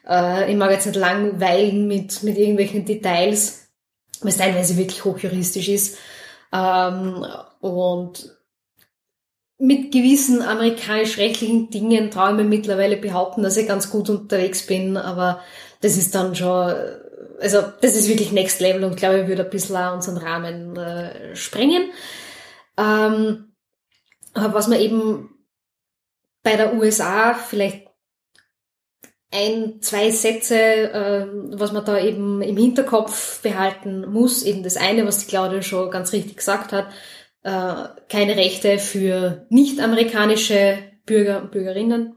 [0.08, 3.68] Äh, ich mag jetzt nicht langweilen mit, mit irgendwelchen Details,
[4.22, 5.98] weil es teilweise wirklich hochjuristisch ist.
[6.52, 7.26] Ähm,
[7.60, 8.33] und
[9.64, 14.98] mit gewissen amerikanisch-rechtlichen Dingen traue ich mir mittlerweile behaupten, dass ich ganz gut unterwegs bin,
[14.98, 15.40] aber
[15.80, 16.76] das ist dann schon,
[17.40, 20.76] also das ist wirklich Next Level und glaube ich würde ein bisschen auch unseren Rahmen
[20.76, 21.92] äh, sprengen.
[22.78, 23.54] Ähm,
[24.34, 25.30] aber was man eben
[26.44, 27.88] bei der USA vielleicht
[29.32, 34.44] ein, zwei Sätze, äh, was man da eben im Hinterkopf behalten muss.
[34.44, 36.88] Eben das eine, was die Claudia schon ganz richtig gesagt hat,
[37.44, 37.74] äh,
[38.10, 42.16] keine Rechte für nicht-amerikanische Bürger und Bürgerinnen.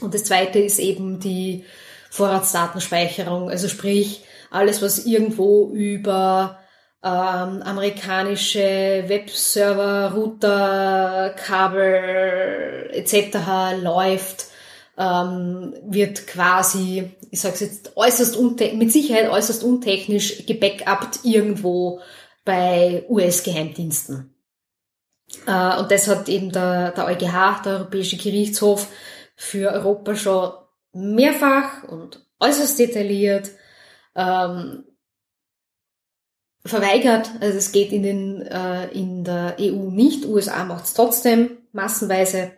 [0.00, 1.64] Und das zweite ist eben die
[2.10, 6.58] Vorratsdatenspeicherung, also sprich alles, was irgendwo über
[7.02, 13.82] ähm, amerikanische Webserver, Router, Kabel etc.
[13.82, 14.46] läuft,
[14.98, 18.38] ähm, wird quasi, ich sage jetzt äußerst
[18.74, 22.00] mit Sicherheit äußerst untechnisch gebackupt irgendwo
[22.44, 24.35] bei US-Geheimdiensten.
[25.46, 28.88] Äh, und das hat eben der, der EuGH, der Europäische Gerichtshof,
[29.36, 30.52] für Europa schon
[30.92, 33.50] mehrfach und äußerst detailliert
[34.14, 34.84] ähm,
[36.64, 37.30] verweigert.
[37.40, 40.24] Also es geht in, den, äh, in der EU nicht.
[40.24, 42.52] USA macht es trotzdem massenweise.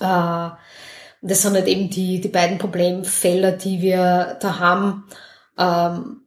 [0.00, 0.50] Äh,
[1.26, 5.08] das sind halt eben die, die beiden Problemfelder, die wir da haben.
[5.58, 6.26] Ähm,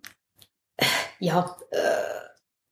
[1.20, 2.27] ja, äh,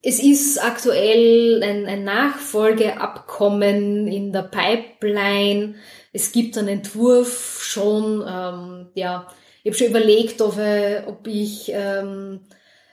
[0.07, 5.73] es ist aktuell ein, ein Nachfolgeabkommen in der Pipeline.
[6.13, 8.21] Es gibt einen Entwurf schon.
[8.21, 9.27] Ähm, ja,
[9.63, 12.41] ich habe schon überlegt, ob, ich, ob ich ähm,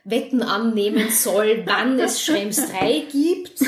[0.04, 3.60] Wetten annehmen soll, wann es Schrems 3 gibt.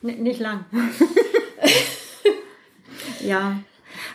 [0.00, 0.64] nicht lang.
[3.20, 3.60] ja.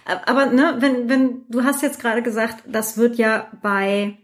[0.03, 4.17] Aber ne, wenn, wenn, du hast jetzt gerade gesagt, das wird ja bei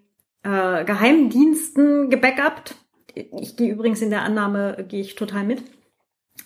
[0.44, 2.76] äh, Geheimdiensten gebackupt.
[3.14, 5.64] Ich gehe übrigens in der Annahme, gehe ich total mit.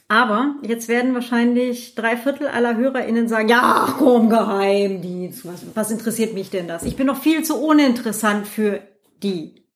[0.08, 6.34] Aber jetzt werden wahrscheinlich drei Viertel aller HörerInnen sagen, ja, komm, Geheimdienst, was, was interessiert
[6.34, 6.84] mich denn das?
[6.84, 8.82] Ich bin noch viel zu uninteressant für
[9.24, 9.68] die.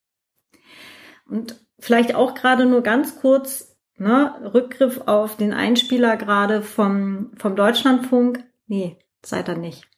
[1.27, 7.55] Und vielleicht auch gerade nur ganz kurz, ne, Rückgriff auf den Einspieler gerade vom, vom
[7.55, 8.43] Deutschlandfunk.
[8.67, 9.88] Nee, seid ihr nicht.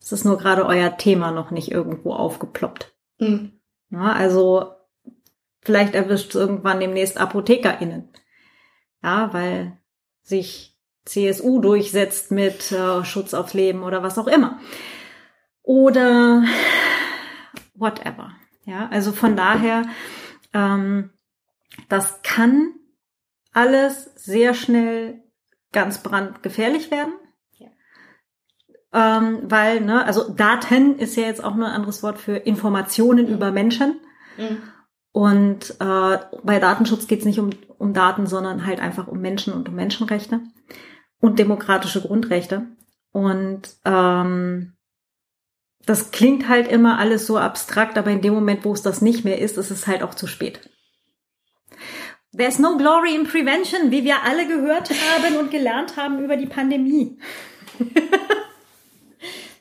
[0.00, 2.94] Es ist nur gerade euer Thema noch nicht irgendwo aufgeploppt.
[3.18, 3.60] Mhm.
[3.90, 4.72] Ja, also
[5.60, 8.08] vielleicht erwischt es irgendwann demnächst ApothekerInnen.
[9.02, 9.78] Ja, weil
[10.22, 14.60] sich CSU durchsetzt mit äh, Schutz aufs Leben oder was auch immer.
[15.62, 16.44] Oder
[17.74, 18.32] whatever.
[18.64, 19.84] Ja, also von daher,
[20.52, 21.10] ähm,
[21.88, 22.74] das kann
[23.52, 25.22] alles sehr schnell
[25.72, 27.14] ganz brandgefährlich werden
[28.92, 33.26] ähm, weil, ne, also Daten ist ja jetzt auch nur ein anderes Wort für Informationen
[33.26, 33.34] mhm.
[33.34, 34.00] über Menschen.
[34.36, 34.62] Mhm.
[35.12, 39.52] Und äh, bei Datenschutz geht es nicht um, um Daten, sondern halt einfach um Menschen
[39.52, 40.40] und um Menschenrechte
[41.20, 42.66] und demokratische Grundrechte.
[43.12, 44.74] Und ähm,
[45.84, 49.24] das klingt halt immer alles so abstrakt, aber in dem Moment, wo es das nicht
[49.24, 50.70] mehr ist, ist es halt auch zu spät.
[52.36, 56.46] There's no glory in prevention, wie wir alle gehört haben und gelernt haben über die
[56.46, 57.18] Pandemie.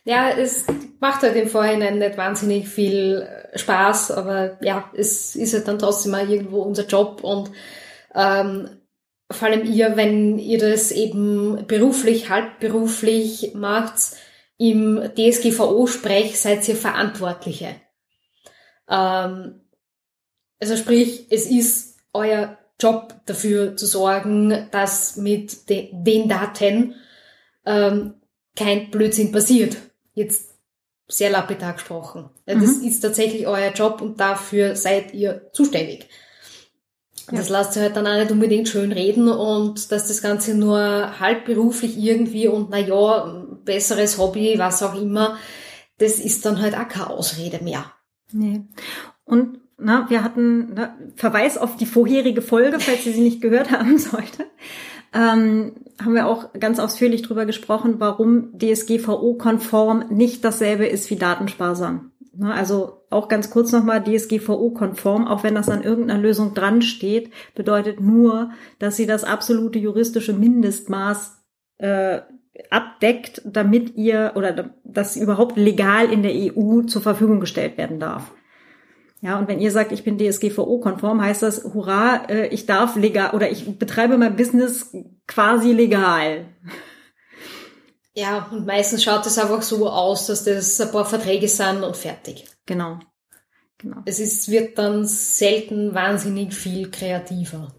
[0.08, 0.66] ja, es
[1.02, 6.14] macht halt im Vorhinein nicht wahnsinnig viel Spaß, aber ja, es ist halt dann trotzdem
[6.14, 7.52] mal irgendwo unser Job und
[8.16, 8.70] ähm,
[9.30, 14.16] vor allem ihr, wenn ihr das eben beruflich, halbberuflich macht,
[14.58, 17.76] im DSGVO-Sprech seid ihr Verantwortliche.
[18.90, 19.68] Ähm,
[20.62, 26.96] also sprich, es ist euer Job dafür zu sorgen, dass mit de den Daten
[27.66, 28.14] ähm,
[28.56, 29.76] kein Blödsinn passiert
[30.18, 30.56] jetzt
[31.08, 32.30] sehr lapidar gesprochen.
[32.46, 32.60] Mhm.
[32.60, 36.10] Das ist tatsächlich euer Job und dafür seid ihr zuständig.
[37.32, 37.38] Ja.
[37.38, 41.20] Das lasst ihr halt dann auch nicht unbedingt schön reden und dass das Ganze nur
[41.20, 45.38] halbberuflich irgendwie und na ja, besseres Hobby, was auch immer,
[46.00, 47.92] das ist dann halt auch keine Ausrede mehr.
[48.32, 48.62] Nee.
[49.24, 53.72] Und na, wir hatten na, Verweis auf die vorherige Folge, falls ihr sie nicht gehört
[53.72, 54.46] haben sollte
[55.14, 62.12] ähm, haben wir auch ganz ausführlich drüber gesprochen, warum DSGVO-konform nicht dasselbe ist wie datensparsam.
[62.36, 67.32] Ne, also auch ganz kurz nochmal DSGVO-konform, auch wenn das an irgendeiner Lösung dran steht,
[67.56, 71.44] bedeutet nur, dass sie das absolute juristische Mindestmaß
[71.80, 72.22] äh,
[72.70, 74.72] abdeckt, damit ihr oder
[75.04, 78.32] sie überhaupt legal in der EU zur Verfügung gestellt werden darf.
[79.22, 83.32] Ja, und wenn ihr sagt, ich bin DSGVO-konform, heißt das, hurra, äh, ich darf legal
[83.32, 84.96] oder ich betreibe mein Business
[85.26, 86.46] quasi legal.
[88.14, 91.98] Ja, und meistens schaut es einfach so aus, dass das ein paar Verträge sind und
[91.98, 92.46] fertig.
[92.66, 93.00] Genau.
[93.78, 93.98] genau.
[94.06, 97.74] Es ist, wird dann selten wahnsinnig viel kreativer.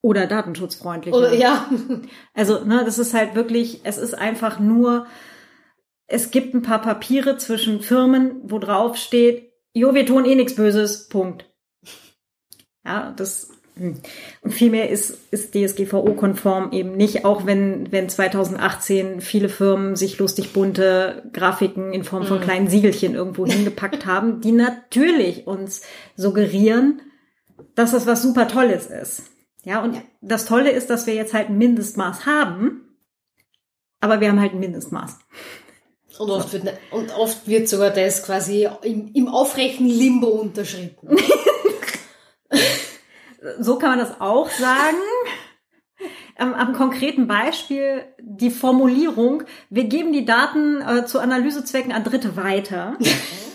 [0.00, 1.16] Oder datenschutzfreundlicher.
[1.16, 1.68] Oder, ja.
[2.34, 5.06] Also, ne, das ist halt wirklich, es ist einfach nur,
[6.06, 10.54] es gibt ein paar Papiere zwischen Firmen, wo drauf steht, jo, wir tun eh nichts
[10.54, 11.46] Böses, Punkt.
[12.84, 13.96] Ja, das hm.
[14.42, 20.52] und vielmehr ist, ist DSGVO-konform eben nicht, auch wenn, wenn 2018 viele Firmen sich lustig
[20.52, 22.42] bunte Grafiken in Form von mhm.
[22.42, 25.82] kleinen Siegelchen irgendwo hingepackt haben, die natürlich uns
[26.16, 27.00] suggerieren,
[27.74, 29.22] dass das was super Tolles ist.
[29.64, 32.98] Ja, und das Tolle ist, dass wir jetzt halt ein Mindestmaß haben,
[34.00, 35.18] aber wir haben halt ein Mindestmaß.
[36.22, 41.16] Und oft, wird, und oft wird sogar das quasi im, im aufrechten Limbo unterschritten.
[43.60, 44.96] so kann man das auch sagen.
[46.38, 52.36] Am, am, konkreten Beispiel die Formulierung, wir geben die Daten äh, zu Analysezwecken an Dritte
[52.36, 52.96] weiter,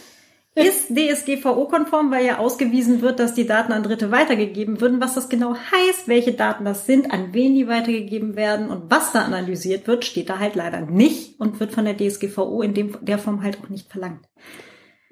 [0.57, 4.99] ist DSGVO-konform, weil ja ausgewiesen wird, dass die Daten an Dritte weitergegeben würden.
[4.99, 9.13] Was das genau heißt, welche Daten das sind, an wen die weitergegeben werden und was
[9.13, 12.97] da analysiert wird, steht da halt leider nicht und wird von der DSGVO in dem,
[13.01, 14.27] der Form halt auch nicht verlangt.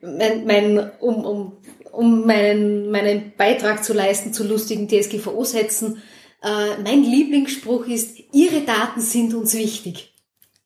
[0.01, 1.57] Mein, mein, um, um,
[1.91, 6.01] um meinen, meinen Beitrag zu leisten zu lustigen DSGVO-Sätzen,
[6.43, 10.13] äh, mein Lieblingsspruch ist, Ihre Daten sind uns wichtig.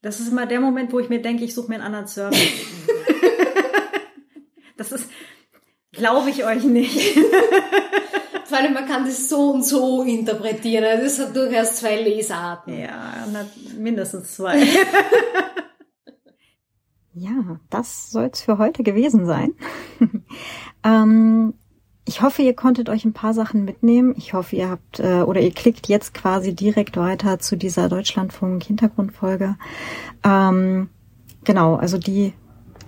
[0.01, 2.35] Das ist immer der Moment, wo ich mir denke, ich suche mir einen anderen Server.
[4.79, 5.09] das ist,
[5.91, 7.17] glaube ich euch nicht.
[8.45, 11.01] Vor allem, man kann das so und so interpretieren.
[11.03, 12.79] Das hat durchaus zwei Lesarten.
[12.79, 13.13] Ja,
[13.77, 14.57] mindestens zwei.
[17.13, 19.53] ja, das soll es für heute gewesen sein.
[20.83, 21.53] ähm,
[22.05, 24.15] ich hoffe, ihr konntet euch ein paar Sachen mitnehmen.
[24.17, 29.57] Ich hoffe, ihr habt äh, oder ihr klickt jetzt quasi direkt weiter zu dieser Deutschlandfunk-Hintergrundfolge.
[30.23, 30.89] Ähm,
[31.43, 32.33] genau, also die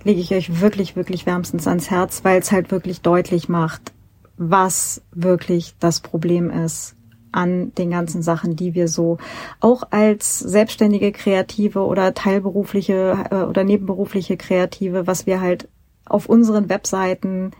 [0.04, 3.92] lege ich euch wirklich, wirklich wärmstens ans Herz, weil es halt wirklich deutlich macht,
[4.36, 6.96] was wirklich das Problem ist
[7.32, 9.18] an den ganzen Sachen, die wir so
[9.60, 15.68] auch als selbstständige Kreative oder teilberufliche äh, oder nebenberufliche Kreative, was wir halt
[16.04, 17.52] auf unseren Webseiten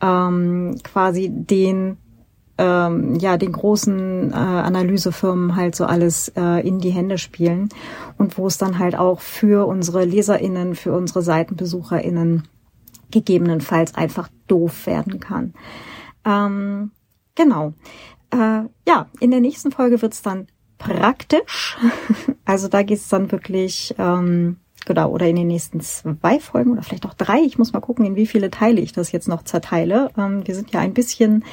[0.00, 1.98] ähm, quasi den
[2.62, 7.68] ähm, ja den großen äh, Analysefirmen halt so alles äh, in die Hände spielen
[8.18, 12.46] und wo es dann halt auch für unsere Leserinnen, für unsere Seitenbesucherinnen
[13.10, 15.54] gegebenenfalls einfach doof werden kann.
[16.24, 16.92] Ähm,
[17.34, 17.74] genau.
[18.30, 20.46] Äh, ja, in der nächsten Folge wird's dann
[20.78, 21.76] praktisch.
[22.44, 27.06] Also da geht's dann wirklich ähm, genau, oder in den nächsten zwei Folgen oder vielleicht
[27.06, 27.40] auch drei.
[27.40, 30.10] Ich muss mal gucken, in wie viele Teile ich das jetzt noch zerteile.
[30.16, 31.44] Ähm, wir sind ja ein bisschen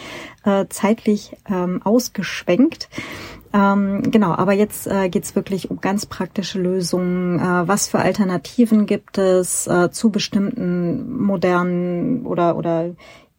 [0.44, 2.90] äh, zeitlich ähm, ausgeschwenkt.
[3.52, 7.40] Ähm, genau, aber jetzt äh, geht's wirklich um ganz praktische Lösungen.
[7.40, 12.92] Äh, was für Alternativen gibt es äh, zu bestimmten modernen oder, oder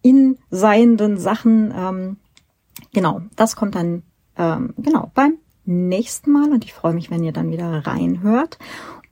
[0.03, 1.73] in seienden Sachen?
[1.77, 2.17] Ähm,
[2.93, 4.03] genau, das kommt dann
[4.37, 5.35] ähm, genau beim
[5.65, 8.59] nächsten Mal und ich freue mich, wenn ihr dann wieder reinhört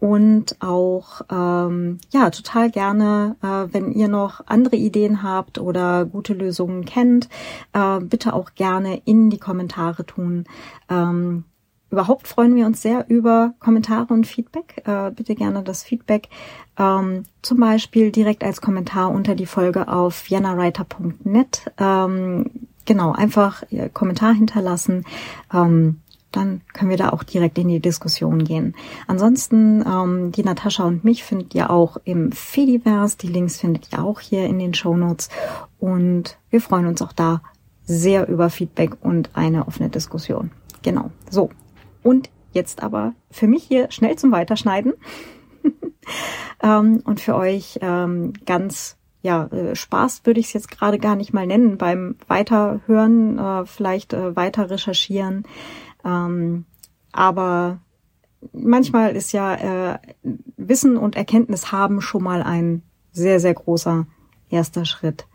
[0.00, 6.34] und auch ähm, ja total gerne, äh, wenn ihr noch andere Ideen habt oder gute
[6.34, 7.28] Lösungen kennt,
[7.72, 10.44] äh, bitte auch gerne in die Kommentare tun.
[10.88, 11.44] Ähm,
[11.90, 14.82] überhaupt freuen wir uns sehr über Kommentare und Feedback.
[14.86, 16.28] Äh, bitte gerne das Feedback
[16.78, 21.72] ähm, zum Beispiel direkt als Kommentar unter die Folge auf viennawriter.net.
[21.78, 22.50] Ähm,
[22.84, 25.04] genau, einfach Kommentar hinterlassen.
[25.52, 26.00] Ähm,
[26.38, 28.74] dann können wir da auch direkt in die Diskussion gehen.
[29.06, 33.18] Ansonsten, ähm, die Natascha und mich findet ihr auch im Fediverse.
[33.18, 35.28] Die Links findet ihr auch hier in den Show Notes.
[35.78, 37.42] Und wir freuen uns auch da
[37.84, 40.50] sehr über Feedback und eine offene Diskussion.
[40.82, 41.10] Genau.
[41.28, 41.50] So.
[42.02, 44.94] Und jetzt aber für mich hier schnell zum Weiterschneiden.
[46.62, 51.16] ähm, und für euch ähm, ganz ja, äh, Spaß würde ich es jetzt gerade gar
[51.16, 55.44] nicht mal nennen beim Weiterhören, äh, vielleicht äh, weiter recherchieren.
[56.04, 56.64] Ähm,
[57.12, 57.80] aber
[58.52, 59.98] manchmal ist ja äh,
[60.56, 62.82] Wissen und Erkenntnis haben schon mal ein
[63.12, 64.06] sehr, sehr großer
[64.50, 65.26] erster Schritt.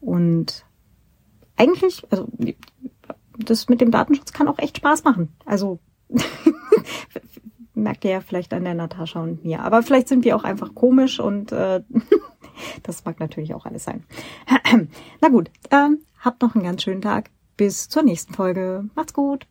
[0.00, 0.64] Und
[1.56, 2.28] eigentlich, also
[3.38, 5.32] das mit dem Datenschutz kann auch echt Spaß machen.
[5.44, 5.78] Also
[7.74, 9.60] merkt ihr ja vielleicht an der Natascha und mir.
[9.60, 11.82] Aber vielleicht sind wir auch einfach komisch und äh,
[12.82, 14.04] das mag natürlich auch alles sein.
[15.20, 15.88] Na gut, äh,
[16.20, 17.30] habt noch einen ganz schönen Tag.
[17.56, 18.88] Bis zur nächsten Folge.
[18.94, 19.46] Macht's gut.